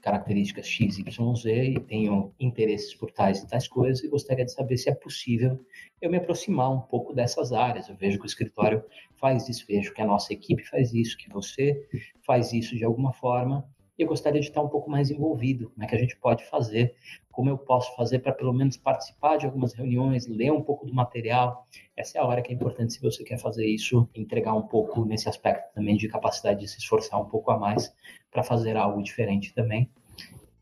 características 0.01 0.67
X, 0.67 0.99
Y, 0.99 1.35
Z 1.35 1.65
e 1.65 1.81
tenho 1.81 2.33
interesses 2.39 2.95
por 2.95 3.11
tais 3.11 3.43
e 3.43 3.49
tais 3.49 3.67
coisas 3.67 4.05
e 4.05 4.09
gostaria 4.09 4.45
de 4.45 4.53
saber 4.53 4.77
se 4.77 4.91
é 4.91 4.95
possível 4.95 5.59
eu 5.99 6.11
me 6.11 6.19
aproximar 6.19 6.71
um 6.71 6.81
pouco 6.81 7.15
dessas 7.15 7.53
áreas. 7.53 7.89
Eu 7.89 7.97
vejo 7.97 8.19
que 8.19 8.25
o 8.25 8.27
escritório 8.27 8.85
faz 9.17 9.49
isso, 9.49 9.65
vejo 9.67 9.95
que 9.95 10.03
a 10.03 10.07
nossa 10.07 10.35
equipe 10.35 10.63
faz 10.69 10.93
isso, 10.93 11.17
que 11.17 11.31
você 11.31 11.89
faz 12.27 12.53
isso 12.53 12.77
de 12.77 12.85
alguma 12.85 13.15
forma 13.15 13.67
e 13.99 14.03
eu 14.03 14.09
gostaria 14.09 14.41
de 14.41 14.49
estar 14.49 14.63
um 14.63 14.69
pouco 14.69 14.91
mais 14.91 15.11
envolvido. 15.11 15.71
Como 15.71 15.85
é 15.85 15.87
que 15.87 15.95
a 15.95 15.99
gente 15.99 16.17
pode 16.17 16.45
fazer? 16.47 16.95
Como 17.31 17.49
eu 17.49 17.59
posso 17.59 17.95
fazer 17.97 18.21
para 18.21 18.33
pelo 18.33 18.53
menos 18.53 18.77
participar 18.77 19.37
de 19.37 19.47
algumas 19.47 19.73
reuniões, 19.73 20.27
ler 20.27 20.53
um 20.53 20.63
pouco 20.63 20.87
do 20.87 20.95
material? 20.95 21.67
Essa 21.97 22.19
é 22.19 22.21
a 22.21 22.25
hora 22.25 22.43
que 22.43 22.53
é 22.53 22.55
importante 22.55 22.93
se 22.93 23.01
você 23.01 23.23
quer 23.25 23.39
fazer 23.39 23.67
isso, 23.67 24.09
entregar 24.15 24.55
um 24.55 24.63
pouco 24.63 25.05
nesse 25.05 25.29
aspecto 25.29 25.73
também 25.75 25.97
de 25.97 26.09
capacidade 26.09 26.61
de 26.61 26.69
se 26.69 26.79
esforçar 26.79 27.21
um 27.21 27.29
pouco 27.29 27.51
a 27.51 27.59
mais 27.59 27.95
para 28.31 28.43
fazer 28.43 28.77
algo 28.77 29.03
diferente 29.03 29.55
também. 29.55 29.91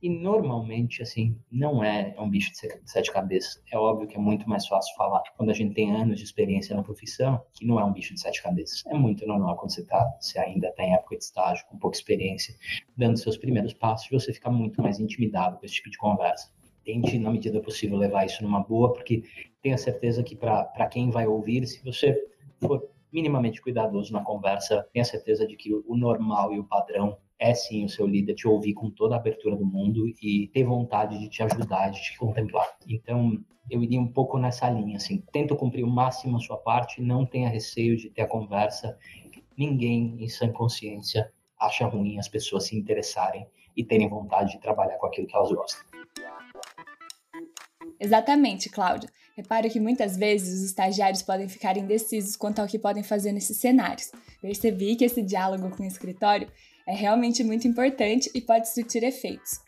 E 0.03 0.11
normalmente, 0.11 1.01
assim, 1.01 1.39
não 1.49 1.83
é 1.83 2.13
um 2.19 2.29
bicho 2.29 2.51
de 2.51 2.91
sete 2.91 3.13
cabeças. 3.13 3.63
É 3.71 3.79
óbvio 3.79 4.09
que 4.09 4.17
é 4.17 4.19
muito 4.19 4.49
mais 4.49 4.67
fácil 4.67 4.93
falar 4.97 5.23
quando 5.37 5.51
a 5.51 5.55
gente 5.55 5.75
tem 5.75 5.95
anos 5.95 6.19
de 6.19 6.25
experiência 6.25 6.75
na 6.75 6.83
profissão, 6.83 7.41
que 7.55 7.65
não 7.65 7.79
é 7.79 7.85
um 7.85 7.93
bicho 7.93 8.13
de 8.13 8.21
sete 8.21 8.43
cabeças. 8.43 8.83
É 8.87 8.95
muito 8.95 9.25
normal 9.25 9.57
quando 9.57 9.73
você, 9.73 9.87
tá, 9.87 10.05
você 10.21 10.41
ainda 10.41 10.71
está 10.71 10.83
em 10.83 10.93
época 10.93 11.17
de 11.17 11.23
estágio, 11.23 11.65
com 11.69 11.79
pouca 11.79 11.97
experiência, 11.97 12.53
dando 12.97 13.17
seus 13.17 13.37
primeiros 13.37 13.73
passos, 13.75 14.09
você 14.11 14.33
fica 14.33 14.51
muito 14.51 14.83
mais 14.83 14.99
intimidado 14.99 15.57
com 15.57 15.65
esse 15.65 15.77
tipo 15.77 15.89
de 15.89 15.99
conversa. 15.99 16.51
Tente, 16.85 17.17
na 17.17 17.31
medida 17.31 17.61
possível, 17.61 17.97
levar 17.97 18.27
isso 18.27 18.43
numa 18.43 18.59
boa, 18.61 18.93
porque 18.93 19.23
tenha 19.63 19.79
certeza 19.79 20.21
que 20.25 20.35
para 20.35 20.89
quem 20.91 21.11
vai 21.11 21.29
ouvir, 21.29 21.65
se 21.65 21.81
você 21.85 22.21
for 22.61 22.91
minimamente 23.13 23.63
cuidadoso 23.63 24.13
na 24.13 24.25
conversa, 24.25 24.85
tenha 24.93 25.05
certeza 25.05 25.47
de 25.47 25.55
que 25.55 25.73
o 25.73 25.95
normal 25.95 26.53
e 26.53 26.59
o 26.59 26.65
padrão 26.65 27.17
é 27.43 27.53
sim 27.55 27.85
o 27.85 27.89
seu 27.89 28.07
líder 28.07 28.35
te 28.35 28.47
ouvir 28.47 28.73
com 28.73 28.89
toda 28.89 29.17
a 29.17 29.19
abertura 29.19 29.57
do 29.57 29.67
mundo 29.67 30.07
e 30.23 30.49
ter 30.55 30.63
vontade 30.63 31.19
de 31.19 31.29
te 31.29 31.43
ajudar, 31.43 31.91
de 31.91 32.01
te 32.01 32.17
contemplar. 32.17 32.77
Então, 32.89 33.37
eu 33.69 33.83
iria 33.83 34.01
um 34.01 34.07
pouco 34.07 34.39
nessa 34.39 34.71
linha, 34.71 34.97
assim, 34.97 35.21
tenta 35.33 35.57
cumprir 35.57 35.83
o 35.83 35.91
máximo 35.91 36.37
a 36.37 36.41
sua 36.41 36.57
parte, 36.57 37.03
não 37.03 37.27
tenha 37.27 37.49
receio 37.49 37.97
de 37.97 38.11
ter 38.11 38.23
a 38.23 38.29
conversa. 38.29 38.97
Ninguém, 39.59 40.17
em 40.21 40.29
sã 40.29 40.53
consciência, 40.53 41.33
acha 41.59 41.85
ruim 41.85 42.17
as 42.17 42.29
pessoas 42.29 42.69
se 42.69 42.77
interessarem 42.77 43.45
e 43.77 43.83
terem 43.83 44.09
vontade 44.09 44.53
de 44.53 44.61
trabalhar 44.61 44.97
com 44.99 45.07
aquilo 45.07 45.27
que 45.27 45.35
elas 45.35 45.51
gostam. 45.51 45.83
Exatamente, 47.99 48.69
Cláudio. 48.69 49.09
Reparo 49.37 49.69
que 49.69 49.81
muitas 49.81 50.17
vezes 50.17 50.61
os 50.61 50.67
estagiários 50.67 51.23
podem 51.23 51.49
ficar 51.49 51.77
indecisos 51.77 52.37
quanto 52.37 52.61
ao 52.61 52.69
que 52.69 52.79
podem 52.79 53.03
fazer 53.03 53.33
nesses 53.33 53.57
cenários. 53.57 54.13
Percebi 54.41 54.95
que 54.95 55.05
esse 55.05 55.23
diálogo 55.23 55.71
com 55.71 55.83
o 55.83 55.87
escritório 55.87 56.49
é 56.87 56.95
realmente 56.95 57.43
muito 57.45 57.67
importante 57.67 58.31
e 58.35 58.41
pode 58.41 58.73
surtir 58.73 59.03
efeitos. 59.03 59.61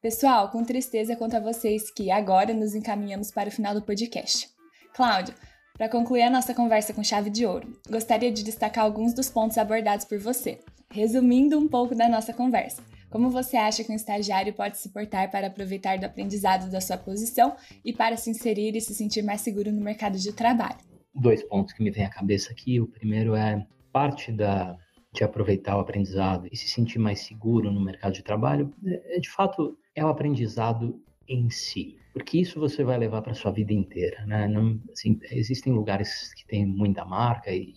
Pessoal, 0.00 0.50
com 0.50 0.64
tristeza 0.64 1.16
conto 1.16 1.36
a 1.36 1.40
vocês 1.40 1.90
que 1.90 2.10
agora 2.10 2.52
nos 2.52 2.74
encaminhamos 2.74 3.30
para 3.30 3.48
o 3.48 3.52
final 3.52 3.74
do 3.74 3.82
podcast. 3.82 4.48
Cláudio, 4.94 5.34
para 5.76 5.88
concluir 5.88 6.22
a 6.22 6.30
nossa 6.30 6.54
conversa 6.54 6.92
com 6.92 7.04
chave 7.04 7.30
de 7.30 7.46
ouro, 7.46 7.78
gostaria 7.88 8.32
de 8.32 8.42
destacar 8.42 8.84
alguns 8.84 9.14
dos 9.14 9.30
pontos 9.30 9.58
abordados 9.58 10.04
por 10.04 10.18
você. 10.18 10.60
Resumindo 10.90 11.58
um 11.58 11.68
pouco 11.68 11.94
da 11.94 12.08
nossa 12.08 12.32
conversa, 12.32 12.82
como 13.10 13.30
você 13.30 13.56
acha 13.56 13.84
que 13.84 13.92
um 13.92 13.96
estagiário 13.96 14.52
pode 14.52 14.78
se 14.78 14.88
portar 14.88 15.30
para 15.30 15.46
aproveitar 15.46 15.98
do 15.98 16.06
aprendizado 16.06 16.70
da 16.70 16.80
sua 16.80 16.96
posição 16.96 17.56
e 17.84 17.92
para 17.92 18.16
se 18.16 18.30
inserir 18.30 18.76
e 18.76 18.80
se 18.80 18.94
sentir 18.94 19.22
mais 19.22 19.40
seguro 19.40 19.70
no 19.70 19.80
mercado 19.80 20.18
de 20.18 20.32
trabalho? 20.32 20.92
dois 21.14 21.42
pontos 21.44 21.72
que 21.72 21.82
me 21.82 21.90
vêm 21.90 22.04
à 22.04 22.10
cabeça 22.10 22.52
aqui. 22.52 22.80
O 22.80 22.86
primeiro 22.86 23.34
é 23.34 23.64
parte 23.92 24.32
da 24.32 24.76
de 25.12 25.24
aproveitar 25.24 25.76
o 25.76 25.80
aprendizado 25.80 26.48
e 26.50 26.56
se 26.56 26.68
sentir 26.68 26.98
mais 26.98 27.20
seguro 27.20 27.70
no 27.70 27.80
mercado 27.80 28.14
de 28.14 28.22
trabalho, 28.22 28.72
é, 28.86 29.20
de 29.20 29.30
fato 29.30 29.76
é 29.94 30.04
o 30.04 30.08
aprendizado 30.08 30.98
em 31.28 31.50
si, 31.50 31.98
porque 32.12 32.38
isso 32.38 32.58
você 32.58 32.82
vai 32.84 32.98
levar 32.98 33.22
para 33.22 33.34
sua 33.34 33.50
vida 33.50 33.72
inteira, 33.72 34.24
né? 34.26 34.46
Não, 34.48 34.80
assim, 34.92 35.18
existem 35.30 35.72
lugares 35.72 36.32
que 36.34 36.46
têm 36.46 36.66
muita 36.66 37.04
marca 37.04 37.50
e, 37.50 37.74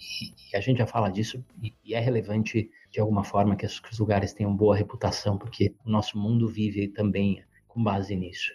e, 0.52 0.56
a 0.56 0.60
gente 0.60 0.78
já 0.78 0.88
fala 0.88 1.10
disso 1.10 1.44
e, 1.62 1.74
e 1.84 1.94
é 1.94 2.00
relevante 2.00 2.70
de 2.92 3.00
alguma 3.00 3.24
forma 3.24 3.56
que, 3.56 3.68
que 3.68 3.92
os 3.92 4.00
lugares 4.00 4.34
tenham 4.34 4.56
boa 4.56 4.76
reputação, 4.76 5.38
porque 5.38 5.74
o 5.86 5.90
nosso 5.90 6.18
mundo 6.18 6.48
vive 6.48 6.88
também 6.88 7.44
com 7.68 7.84
base 7.84 8.16
nisso. 8.16 8.52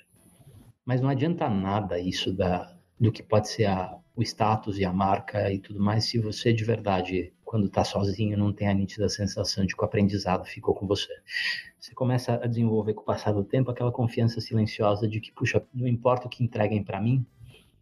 Mas 0.84 1.00
não 1.00 1.08
adianta 1.08 1.48
nada 1.48 1.98
isso 1.98 2.32
da, 2.32 2.74
do 2.98 3.12
que 3.12 3.22
pode 3.22 3.48
ser 3.48 3.66
a, 3.66 3.98
o 4.14 4.22
status 4.22 4.78
e 4.78 4.84
a 4.84 4.92
marca 4.92 5.50
e 5.50 5.58
tudo 5.58 5.80
mais 5.80 6.04
se 6.04 6.18
você 6.18 6.52
de 6.52 6.64
verdade 6.64 7.32
quando 7.50 7.66
está 7.66 7.82
sozinho, 7.82 8.38
não 8.38 8.52
tem 8.52 8.68
a 8.68 8.72
nítida 8.72 9.08
sensação 9.08 9.66
de 9.66 9.74
que 9.74 9.82
o 9.82 9.84
aprendizado 9.84 10.44
ficou 10.44 10.72
com 10.72 10.86
você. 10.86 11.12
Você 11.80 11.92
começa 11.92 12.34
a 12.34 12.46
desenvolver 12.46 12.94
com 12.94 13.02
o 13.02 13.04
passar 13.04 13.32
do 13.32 13.42
tempo 13.42 13.72
aquela 13.72 13.90
confiança 13.90 14.40
silenciosa 14.40 15.08
de 15.08 15.20
que, 15.20 15.32
puxa, 15.32 15.60
não 15.74 15.88
importa 15.88 16.28
o 16.28 16.30
que 16.30 16.44
entreguem 16.44 16.84
para 16.84 17.00
mim, 17.00 17.26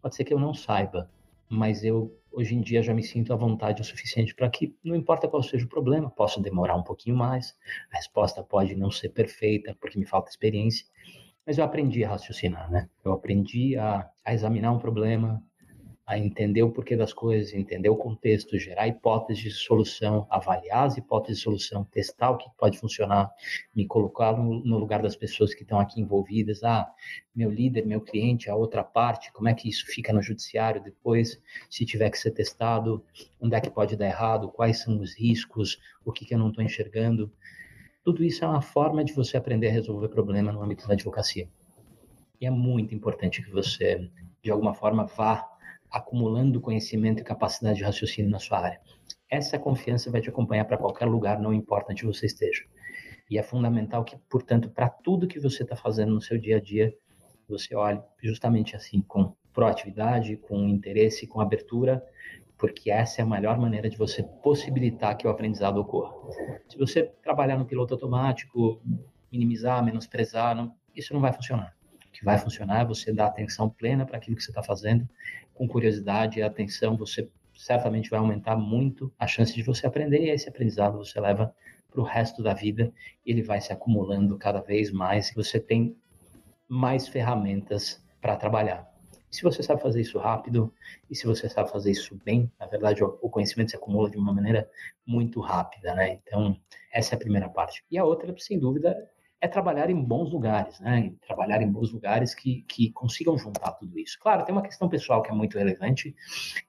pode 0.01 0.17
ser 0.17 0.25
que 0.25 0.33
eu 0.33 0.39
não 0.39 0.55
saiba, 0.55 1.11
mas 1.51 1.85
eu 1.85 2.19
hoje 2.33 2.55
em 2.55 2.63
dia 2.63 2.83
já 2.83 2.95
me 2.95 3.03
sinto 3.03 3.31
à 3.31 3.37
vontade 3.37 3.83
o 3.83 3.85
suficiente 3.85 4.35
para 4.35 4.49
que, 4.49 4.75
não 4.83 4.97
importa 4.97 5.29
qual 5.29 5.43
seja 5.43 5.67
o 5.67 5.69
problema, 5.69 6.09
posso 6.09 6.41
demorar 6.41 6.75
um 6.75 6.83
pouquinho 6.83 7.15
mais, 7.15 7.55
a 7.93 7.97
resposta 7.99 8.43
pode 8.43 8.75
não 8.75 8.91
ser 8.91 9.11
perfeita 9.11 9.77
porque 9.79 9.99
me 9.99 10.07
falta 10.07 10.31
experiência, 10.31 10.87
mas 11.47 11.59
eu 11.59 11.65
aprendi 11.65 12.03
a 12.05 12.09
raciocinar, 12.09 12.71
né? 12.71 12.89
Eu 13.05 13.13
aprendi 13.13 13.77
a, 13.77 14.09
a 14.25 14.33
examinar 14.33 14.73
um 14.73 14.79
problema, 14.79 15.43
a 16.09 16.17
entender 16.17 16.63
o 16.63 16.73
porquê 16.73 16.97
das 16.97 17.13
coisas, 17.13 17.53
entender 17.53 17.91
o 17.91 17.97
contexto, 17.97 18.59
gerar 18.59 18.89
hipóteses 18.89 19.43
de 19.43 19.51
solução, 19.51 20.27
avaliar 20.31 20.87
as 20.87 20.97
hipóteses 20.97 21.37
de 21.37 21.45
solução, 21.45 21.85
testar 21.85 22.31
o 22.31 22.39
que 22.39 22.49
pode 22.57 22.79
funcionar, 22.79 23.31
me 23.77 23.87
colocar 23.87 24.33
no, 24.33 24.65
no, 24.65 24.79
lugar 24.79 25.03
das 25.03 25.15
pessoas 25.15 25.53
que 25.53 25.65
estão 25.65 25.79
aqui 25.79 26.01
envolvidas. 26.01 26.65
Ah, 26.65 26.91
meu 27.37 27.51
líder, 27.51 27.85
meu 27.85 28.01
cliente, 28.01 28.49
a 28.49 28.57
outra 28.57 28.83
parte, 28.83 29.31
como 29.35 29.51
é 29.51 29.55
que 29.55 29.69
isso 29.69 29.85
fica 29.85 30.11
no 30.11 30.23
judiciário 30.23 30.83
depois, 30.83 31.39
se 31.69 31.85
tiver 31.85 32.09
que 32.09 32.19
ser 32.19 32.31
testado, 32.31 33.05
onde 33.39 33.55
é 33.55 33.61
que 33.61 33.69
pode 33.69 33.95
dar 33.95 34.07
errado, 34.07 34.49
quais 34.49 34.79
são 34.79 34.99
os 34.99 35.15
riscos, 35.15 35.79
o 36.07 36.11
que, 36.11 36.25
que 36.25 36.33
eu 36.33 36.39
não 36.39 36.49
estou 36.49 36.65
enxergando. 36.65 37.31
Tudo 38.03 38.25
isso 38.25 38.43
é 38.47 38.49
uma 38.49 38.63
forma 38.63 39.05
de 39.05 39.13
você 39.13 39.37
aprender 39.37 39.69
a 39.69 39.73
resolver 39.73 40.09
problema 40.09 40.53
no 40.53 40.63
âmbito 40.63 40.89
da 40.89 40.95
advocacia. 40.95 41.51
E 42.41 42.47
é 42.47 42.51
muito 42.51 42.95
importante 42.95 43.43
que 43.43 43.51
você, 43.51 44.09
de 44.43 44.51
alguma 44.51 44.73
forma, 44.73 45.05
vá 45.05 45.58
acumulando 45.91 46.61
conhecimento 46.61 47.21
e 47.21 47.25
capacidade 47.25 47.79
de 47.79 47.85
raciocínio 47.85 48.31
na 48.31 48.39
sua 48.39 48.59
área. 48.59 48.81
Essa 49.31 49.59
confiança 49.59 50.11
vai 50.11 50.21
te 50.21 50.29
acompanhar 50.29 50.65
para 50.65 50.79
qualquer 50.79 51.07
lugar, 51.07 51.41
não 51.41 51.53
importa 51.53 51.93
onde 51.93 52.05
você 52.05 52.27
esteja. 52.27 52.65
E 53.31 53.39
é 53.39 53.43
fundamental 53.43 54.05
que, 54.05 54.17
portanto, 54.29 54.71
para 54.71 54.89
tudo 54.89 55.29
que 55.29 55.39
você 55.39 55.63
está 55.63 55.77
fazendo 55.77 56.15
no 56.15 56.21
seu 56.21 56.39
dia 56.39 56.57
a 56.57 56.61
dia, 56.61 56.95
você 57.49 57.75
olhe 57.75 58.01
justamente 58.23 58.75
assim, 58.75 59.03
com 59.03 59.35
proatividade, 59.53 60.37
com 60.37 60.69
interesse, 60.69 61.27
com 61.27 61.41
abertura, 61.41 62.03
porque 62.57 62.91
essa 62.91 63.21
é 63.21 63.25
a 63.25 63.27
melhor 63.27 63.59
maneira 63.59 63.89
de 63.89 63.97
você 63.97 64.23
possibilitar 64.23 65.17
que 65.17 65.27
o 65.27 65.31
aprendizado 65.31 65.79
ocorra. 65.79 66.13
Se 66.69 66.77
você 66.77 67.05
trabalhar 67.23 67.57
no 67.57 67.65
piloto 67.65 67.95
automático, 67.95 68.83
minimizar, 69.31 69.85
menosprezar, 69.85 70.57
não, 70.57 70.75
isso 70.95 71.15
não 71.15 71.21
vai 71.21 71.33
funcionar. 71.33 71.78
Que 72.19 72.25
vai 72.25 72.37
funcionar 72.37 72.81
é 72.81 72.85
você 72.85 73.13
dar 73.13 73.27
atenção 73.27 73.71
plena 73.71 74.05
para 74.05 74.17
aquilo 74.17 74.37
que 74.37 74.43
você 74.43 74.51
está 74.51 74.61
fazendo 74.61 75.09
com 75.55 75.69
curiosidade 75.69 76.41
e 76.41 76.43
atenção, 76.43 76.97
você 76.97 77.31
certamente 77.55 78.11
vai 78.11 78.19
aumentar 78.19 78.57
muito 78.57 79.13
a 79.17 79.25
chance 79.25 79.55
de 79.55 79.63
você 79.63 79.87
aprender 79.87 80.25
e 80.25 80.31
esse 80.31 80.49
aprendizado 80.49 80.99
você 80.99 81.21
leva 81.21 81.55
para 81.89 82.01
o 82.01 82.05
resto 82.05 82.43
da 82.43 82.53
vida, 82.53 82.93
ele 83.25 83.41
vai 83.41 83.61
se 83.61 83.73
acumulando 83.73 84.37
cada 84.37 84.61
vez 84.61 84.91
mais, 84.91 85.33
você 85.33 85.61
tem 85.61 85.97
mais 86.69 87.07
ferramentas 87.07 88.05
para 88.21 88.35
trabalhar. 88.35 88.85
Se 89.31 89.43
você 89.43 89.63
sabe 89.63 89.81
fazer 89.81 90.01
isso 90.01 90.19
rápido 90.19 90.75
e 91.09 91.15
se 91.15 91.25
você 91.25 91.49
sabe 91.49 91.71
fazer 91.71 91.93
isso 91.93 92.19
bem, 92.25 92.51
na 92.59 92.67
verdade 92.67 93.05
o 93.05 93.31
conhecimento 93.31 93.71
se 93.71 93.77
acumula 93.77 94.11
de 94.11 94.17
uma 94.17 94.33
maneira 94.33 94.69
muito 95.07 95.41
rápida, 95.41 95.95
né? 95.95 96.19
Então, 96.23 96.59
essa 96.93 97.15
é 97.15 97.17
a 97.17 97.19
primeira 97.19 97.49
parte. 97.49 97.85
E 97.89 97.97
a 97.97 98.05
outra, 98.05 98.35
sem 98.39 98.59
dúvida, 98.59 99.09
é 99.41 99.47
trabalhar 99.47 99.89
em 99.89 100.03
bons 100.03 100.33
lugares, 100.33 100.81
né? 100.81 101.13
Trabalhar 101.25 101.63
em 101.63 101.71
bons 101.71 101.93
lugares 101.93 102.35
que, 102.35 102.63
que 102.63 102.91
consigam 102.91 103.39
juntar 103.39 103.73
tudo 103.73 103.99
isso. 103.99 104.19
Claro, 104.21 104.45
tem 104.45 104.53
uma 104.53 104.63
questão 104.63 104.89
pessoal 104.89 105.23
que 105.23 105.31
é 105.31 105.35
muito 105.35 105.57
relevante 105.57 106.15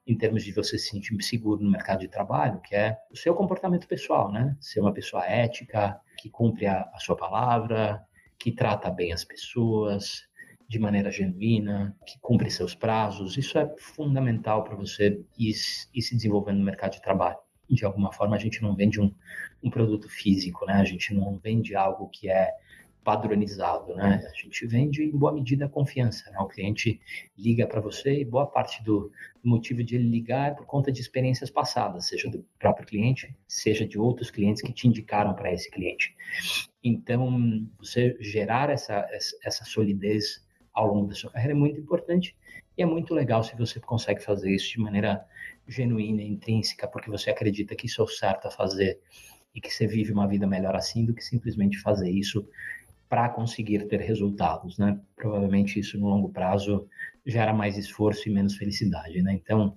em 0.06 0.16
termos 0.16 0.44
de 0.44 0.52
você 0.52 0.78
se 0.78 0.88
sentir 0.90 1.20
seguro 1.22 1.62
no 1.62 1.70
mercado 1.70 2.00
de 2.00 2.08
trabalho, 2.08 2.60
que 2.60 2.74
é 2.74 2.96
o 3.10 3.16
seu 3.16 3.34
comportamento 3.34 3.88
pessoal, 3.88 4.30
né? 4.30 4.56
Ser 4.60 4.80
uma 4.80 4.92
pessoa 4.92 5.24
ética, 5.26 6.00
que 6.16 6.30
cumpre 6.30 6.66
a, 6.66 6.88
a 6.94 6.98
sua 7.00 7.16
palavra, 7.16 8.04
que 8.38 8.52
trata 8.52 8.88
bem 8.88 9.12
as 9.12 9.24
pessoas 9.24 10.28
de 10.68 10.78
maneira 10.78 11.10
genuína, 11.10 11.96
que 12.06 12.20
cumpre 12.20 12.48
seus 12.48 12.76
prazos. 12.76 13.36
Isso 13.36 13.58
é 13.58 13.68
fundamental 13.78 14.62
para 14.62 14.76
você 14.76 15.20
ir, 15.36 15.54
ir 15.92 16.02
se 16.02 16.14
desenvolvendo 16.14 16.58
no 16.58 16.64
mercado 16.64 16.92
de 16.92 17.02
trabalho 17.02 17.38
de 17.74 17.84
alguma 17.84 18.12
forma 18.12 18.36
a 18.36 18.38
gente 18.38 18.62
não 18.62 18.74
vende 18.74 19.00
um, 19.00 19.12
um 19.62 19.70
produto 19.70 20.08
físico, 20.08 20.66
né? 20.66 20.74
A 20.74 20.84
gente 20.84 21.14
não 21.14 21.38
vende 21.38 21.74
algo 21.74 22.08
que 22.08 22.28
é 22.28 22.52
padronizado, 23.02 23.94
né? 23.94 24.22
A 24.30 24.34
gente 24.34 24.66
vende 24.66 25.02
em 25.02 25.16
boa 25.16 25.32
medida 25.32 25.64
a 25.64 25.68
confiança, 25.68 26.30
né? 26.30 26.38
O 26.38 26.46
cliente 26.46 27.00
liga 27.36 27.66
para 27.66 27.80
você 27.80 28.20
e 28.20 28.24
boa 28.24 28.46
parte 28.46 28.82
do 28.84 29.10
motivo 29.42 29.82
de 29.82 29.96
ele 29.96 30.08
ligar 30.08 30.50
é 30.50 30.54
por 30.54 30.66
conta 30.66 30.92
de 30.92 31.00
experiências 31.00 31.50
passadas, 31.50 32.06
seja 32.08 32.28
do 32.28 32.44
próprio 32.58 32.86
cliente, 32.86 33.34
seja 33.48 33.86
de 33.86 33.98
outros 33.98 34.30
clientes 34.30 34.62
que 34.62 34.72
te 34.72 34.86
indicaram 34.86 35.34
para 35.34 35.52
esse 35.52 35.70
cliente. 35.70 36.14
Então, 36.84 37.66
você 37.78 38.16
gerar 38.20 38.68
essa, 38.70 39.06
essa 39.42 39.64
solidez 39.64 40.46
ao 40.72 40.86
longo 40.86 41.08
da 41.08 41.14
sua 41.14 41.30
carreira 41.30 41.54
é 41.54 41.56
muito 41.56 41.80
importante 41.80 42.36
e 42.76 42.82
é 42.82 42.86
muito 42.86 43.14
legal 43.14 43.42
se 43.42 43.56
você 43.56 43.78
consegue 43.80 44.22
fazer 44.22 44.50
isso 44.50 44.70
de 44.72 44.80
maneira 44.80 45.24
genuína, 45.66 46.22
intrínseca, 46.22 46.88
porque 46.88 47.10
você 47.10 47.30
acredita 47.30 47.74
que 47.74 47.86
isso 47.86 48.00
é 48.00 48.04
o 48.04 48.08
certo 48.08 48.48
a 48.48 48.50
fazer 48.50 49.00
e 49.54 49.60
que 49.60 49.72
você 49.72 49.86
vive 49.86 50.12
uma 50.12 50.26
vida 50.26 50.46
melhor 50.46 50.74
assim 50.76 51.04
do 51.04 51.14
que 51.14 51.24
simplesmente 51.24 51.78
fazer 51.78 52.10
isso 52.10 52.48
para 53.08 53.28
conseguir 53.28 53.86
ter 53.88 54.00
resultados, 54.00 54.78
né? 54.78 55.00
Provavelmente 55.16 55.80
isso 55.80 55.98
no 55.98 56.08
longo 56.08 56.28
prazo 56.28 56.88
gera 57.26 57.52
mais 57.52 57.76
esforço 57.76 58.28
e 58.28 58.32
menos 58.32 58.56
felicidade, 58.56 59.20
né? 59.20 59.32
Então, 59.32 59.76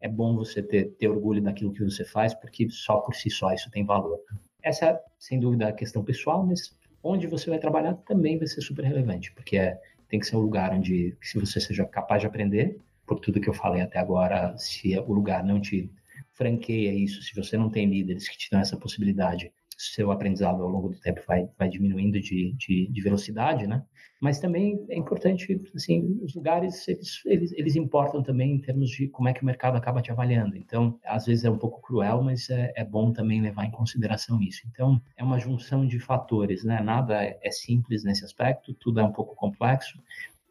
é 0.00 0.08
bom 0.08 0.34
você 0.34 0.60
ter, 0.60 0.90
ter 0.98 1.08
orgulho 1.08 1.40
daquilo 1.40 1.72
que 1.72 1.84
você 1.84 2.04
faz, 2.04 2.34
porque 2.34 2.68
só 2.68 2.98
por 2.98 3.14
si 3.14 3.30
só 3.30 3.52
isso 3.52 3.70
tem 3.70 3.86
valor. 3.86 4.18
Essa 4.60 4.86
é, 4.86 5.00
sem 5.18 5.38
dúvida, 5.38 5.68
a 5.68 5.72
questão 5.72 6.02
pessoal, 6.04 6.44
mas 6.44 6.76
onde 7.04 7.28
você 7.28 7.48
vai 7.48 7.58
trabalhar 7.60 7.94
também 7.94 8.36
vai 8.36 8.48
ser 8.48 8.60
super 8.60 8.84
relevante, 8.84 9.32
porque 9.32 9.56
é, 9.56 9.80
tem 10.12 10.20
que 10.20 10.26
ser 10.26 10.36
um 10.36 10.40
lugar 10.40 10.74
onde, 10.74 11.16
se 11.22 11.40
você 11.40 11.58
seja 11.58 11.86
capaz 11.86 12.20
de 12.20 12.26
aprender, 12.26 12.78
por 13.06 13.18
tudo 13.18 13.40
que 13.40 13.48
eu 13.48 13.54
falei 13.54 13.80
até 13.80 13.98
agora, 13.98 14.54
se 14.58 14.94
o 14.98 15.10
lugar 15.10 15.42
não 15.42 15.58
te 15.58 15.90
franqueia 16.34 16.92
isso, 16.92 17.22
se 17.22 17.34
você 17.34 17.56
não 17.56 17.70
tem 17.70 17.86
líderes 17.88 18.28
que 18.28 18.36
te 18.36 18.50
dão 18.50 18.60
essa 18.60 18.76
possibilidade, 18.76 19.50
seu 19.90 20.10
aprendizado 20.10 20.62
ao 20.62 20.68
longo 20.68 20.88
do 20.88 21.00
tempo 21.00 21.20
vai, 21.26 21.48
vai 21.58 21.68
diminuindo 21.68 22.20
de, 22.20 22.52
de, 22.52 22.86
de 22.88 23.00
velocidade, 23.00 23.66
né? 23.66 23.84
Mas 24.20 24.38
também 24.38 24.86
é 24.88 24.96
importante, 24.96 25.60
assim, 25.74 26.20
os 26.22 26.34
lugares, 26.34 26.86
eles, 26.86 27.20
eles, 27.26 27.52
eles, 27.52 27.74
importam 27.74 28.22
também 28.22 28.52
em 28.52 28.60
termos 28.60 28.88
de 28.90 29.08
como 29.08 29.28
é 29.28 29.32
que 29.32 29.42
o 29.42 29.44
mercado 29.44 29.76
acaba 29.76 30.00
te 30.00 30.12
avaliando. 30.12 30.56
Então, 30.56 30.96
às 31.04 31.26
vezes 31.26 31.44
é 31.44 31.50
um 31.50 31.58
pouco 31.58 31.82
cruel, 31.82 32.22
mas 32.22 32.48
é, 32.48 32.72
é 32.76 32.84
bom 32.84 33.12
também 33.12 33.42
levar 33.42 33.64
em 33.64 33.72
consideração 33.72 34.40
isso. 34.40 34.62
Então, 34.70 35.02
é 35.16 35.24
uma 35.24 35.40
junção 35.40 35.84
de 35.84 35.98
fatores, 35.98 36.62
né? 36.62 36.80
Nada 36.80 37.16
é 37.20 37.50
simples 37.50 38.04
nesse 38.04 38.24
aspecto, 38.24 38.72
tudo 38.74 39.00
é 39.00 39.04
um 39.04 39.12
pouco 39.12 39.34
complexo, 39.34 40.00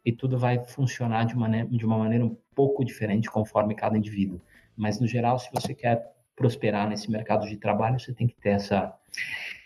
e 0.04 0.12
tudo 0.12 0.38
vai 0.38 0.60
funcionar 0.66 1.26
de, 1.26 1.36
maneira, 1.36 1.68
de 1.70 1.86
uma 1.86 1.98
maneira 1.98 2.26
um 2.26 2.36
pouco 2.54 2.84
diferente 2.84 3.32
conforme 3.32 3.74
cada 3.74 3.98
indivíduo. 3.98 4.42
Mas, 4.76 5.00
no 5.00 5.08
geral, 5.08 5.40
se 5.40 5.50
você 5.54 5.74
quer 5.74 6.12
prosperar 6.42 6.90
nesse 6.90 7.12
mercado 7.12 7.48
de 7.48 7.56
trabalho, 7.56 8.00
você 8.00 8.12
tem 8.12 8.26
que 8.26 8.36
ter 8.36 8.50
essa, 8.50 8.92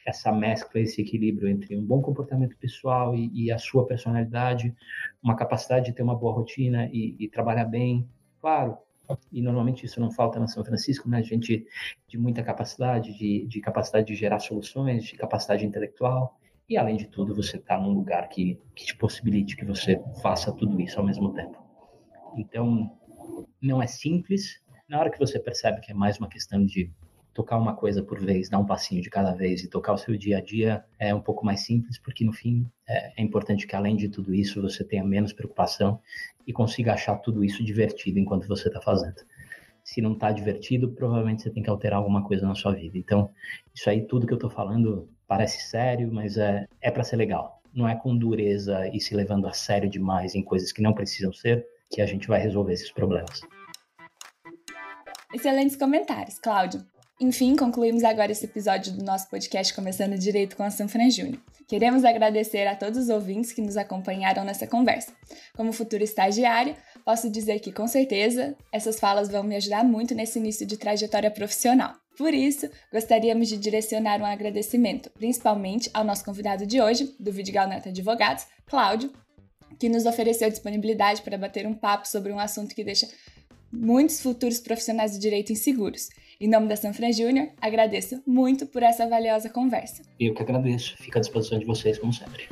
essa 0.05 0.29
mescla, 0.29 0.81
esse 0.81 1.01
equilíbrio 1.01 1.47
entre 1.47 1.77
um 1.77 1.81
bom 1.81 2.01
comportamento 2.01 2.57
pessoal 2.57 3.15
e, 3.15 3.31
e 3.33 3.49
a 3.49 3.57
sua 3.57 3.88
personalidade, 3.88 4.75
uma 5.23 5.38
capacidade 5.38 5.85
de 5.85 5.93
ter 5.93 6.03
uma 6.03 6.15
boa 6.15 6.33
rotina 6.33 6.89
e, 6.91 7.15
e 7.17 7.29
trabalhar 7.29 7.63
bem. 7.63 8.05
Claro, 8.41 8.77
e 9.31 9.41
normalmente 9.41 9.85
isso 9.85 10.01
não 10.01 10.11
falta 10.11 10.38
na 10.38 10.47
São 10.47 10.65
Francisco, 10.65 11.07
né? 11.07 11.23
Gente 11.23 11.65
de 12.09 12.17
muita 12.17 12.43
capacidade, 12.43 13.17
de, 13.17 13.47
de 13.47 13.61
capacidade 13.61 14.07
de 14.07 14.15
gerar 14.15 14.39
soluções, 14.39 15.05
de 15.05 15.15
capacidade 15.15 15.65
intelectual. 15.65 16.38
E, 16.67 16.75
além 16.77 16.97
de 16.97 17.07
tudo, 17.07 17.33
você 17.33 17.55
está 17.57 17.79
num 17.79 17.93
lugar 17.93 18.27
que, 18.27 18.59
que 18.75 18.85
te 18.85 18.97
possibilite 18.97 19.55
que 19.55 19.63
você 19.63 20.01
faça 20.21 20.51
tudo 20.51 20.81
isso 20.81 20.99
ao 20.99 21.05
mesmo 21.05 21.31
tempo. 21.31 21.63
Então, 22.35 22.91
não 23.61 23.81
é 23.81 23.88
simples. 23.88 24.61
Na 24.87 24.99
hora 24.99 25.09
que 25.09 25.17
você 25.17 25.39
percebe 25.39 25.81
que 25.81 25.91
é 25.91 25.95
mais 25.95 26.19
uma 26.19 26.29
questão 26.29 26.63
de 26.63 26.91
tocar 27.33 27.57
uma 27.57 27.75
coisa 27.75 28.03
por 28.03 28.19
vez, 28.19 28.49
dar 28.49 28.59
um 28.59 28.65
passinho 28.65 29.01
de 29.01 29.09
cada 29.09 29.33
vez 29.33 29.63
e 29.63 29.67
tocar 29.67 29.93
o 29.93 29.97
seu 29.97 30.15
dia 30.15 30.37
a 30.37 30.41
dia 30.41 30.85
é 30.99 31.13
um 31.13 31.19
pouco 31.19 31.43
mais 31.43 31.65
simples, 31.65 31.97
porque 31.97 32.23
no 32.23 32.31
fim 32.31 32.69
é, 32.87 33.19
é 33.19 33.23
importante 33.23 33.65
que 33.65 33.75
além 33.75 33.95
de 33.95 34.07
tudo 34.07 34.33
isso 34.33 34.61
você 34.61 34.83
tenha 34.83 35.03
menos 35.03 35.33
preocupação 35.33 35.99
e 36.45 36.53
consiga 36.53 36.93
achar 36.93 37.17
tudo 37.17 37.43
isso 37.43 37.63
divertido 37.63 38.19
enquanto 38.19 38.47
você 38.47 38.67
está 38.67 38.79
fazendo. 38.79 39.15
se 39.83 40.01
não 40.01 40.13
está 40.13 40.31
divertido, 40.31 40.91
provavelmente 40.91 41.41
você 41.41 41.49
tem 41.49 41.63
que 41.63 41.69
alterar 41.69 41.97
alguma 41.99 42.23
coisa 42.23 42.47
na 42.47 42.55
sua 42.55 42.73
vida. 42.73 42.97
Então, 42.97 43.29
isso 43.73 43.89
aí, 43.89 44.01
tudo 44.05 44.25
que 44.25 44.33
eu 44.33 44.37
estou 44.37 44.49
falando 44.49 45.09
parece 45.27 45.61
sério, 45.67 46.11
mas 46.11 46.37
é, 46.37 46.67
é 46.81 46.91
para 46.91 47.03
ser 47.03 47.17
legal. 47.17 47.61
Não 47.73 47.87
é 47.87 47.95
com 47.95 48.15
dureza 48.17 48.87
e 48.87 48.99
se 48.99 49.15
levando 49.15 49.47
a 49.47 49.53
sério 49.53 49.89
demais 49.89 50.35
em 50.35 50.43
coisas 50.43 50.71
que 50.71 50.81
não 50.81 50.93
precisam 50.93 51.33
ser 51.33 51.65
que 51.91 52.01
a 52.01 52.05
gente 52.05 52.27
vai 52.27 52.39
resolver 52.39 52.73
esses 52.73 52.91
problemas. 52.91 53.41
Excelentes 55.33 55.75
comentários, 55.75 56.39
Cláudio. 56.39 56.85
Enfim, 57.19 57.55
concluímos 57.55 58.03
agora 58.03 58.31
esse 58.31 58.45
episódio 58.45 58.91
do 58.93 59.03
nosso 59.03 59.29
podcast 59.29 59.73
Começando 59.73 60.17
Direito 60.17 60.55
com 60.55 60.63
a 60.63 60.69
Sanfran 60.69 61.09
Júnior. 61.09 61.39
Queremos 61.67 62.03
agradecer 62.03 62.67
a 62.67 62.75
todos 62.75 62.99
os 62.99 63.09
ouvintes 63.09 63.51
que 63.51 63.61
nos 63.61 63.77
acompanharam 63.77 64.43
nessa 64.43 64.67
conversa. 64.67 65.13
Como 65.55 65.71
futuro 65.71 66.03
estagiário, 66.03 66.75
posso 67.03 67.29
dizer 67.29 67.59
que, 67.59 67.71
com 67.71 67.88
certeza, 67.88 68.55
essas 68.71 68.99
falas 68.99 69.29
vão 69.29 69.43
me 69.43 69.55
ajudar 69.55 69.83
muito 69.83 70.13
nesse 70.13 70.39
início 70.39 70.65
de 70.65 70.77
trajetória 70.77 71.31
profissional. 71.31 71.95
Por 72.17 72.33
isso, 72.33 72.69
gostaríamos 72.91 73.47
de 73.47 73.57
direcionar 73.57 74.21
um 74.21 74.25
agradecimento, 74.25 75.09
principalmente 75.11 75.89
ao 75.93 76.03
nosso 76.03 76.23
convidado 76.23 76.65
de 76.65 76.81
hoje, 76.81 77.15
do 77.19 77.31
Vidigal 77.31 77.67
Neto 77.67 77.89
Advogados, 77.89 78.45
Cláudio, 78.65 79.11
que 79.79 79.89
nos 79.89 80.05
ofereceu 80.05 80.49
disponibilidade 80.49 81.21
para 81.21 81.38
bater 81.38 81.65
um 81.65 81.73
papo 81.73 82.07
sobre 82.07 82.31
um 82.31 82.39
assunto 82.39 82.75
que 82.75 82.83
deixa 82.83 83.07
muitos 83.75 84.21
futuros 84.21 84.59
profissionais 84.59 85.13
do 85.13 85.19
direito 85.19 85.51
inseguros. 85.51 86.09
Em 86.39 86.49
nome 86.49 86.67
da 86.67 86.75
Sanfran 86.75 87.11
Júnior, 87.11 87.49
agradeço 87.61 88.21
muito 88.27 88.65
por 88.65 88.83
essa 88.83 89.07
valiosa 89.07 89.49
conversa. 89.49 90.03
Eu 90.19 90.33
que 90.33 90.41
agradeço. 90.41 90.97
Fico 90.97 91.17
à 91.17 91.21
disposição 91.21 91.59
de 91.59 91.65
vocês, 91.65 91.97
como 91.97 92.11
sempre. 92.11 92.49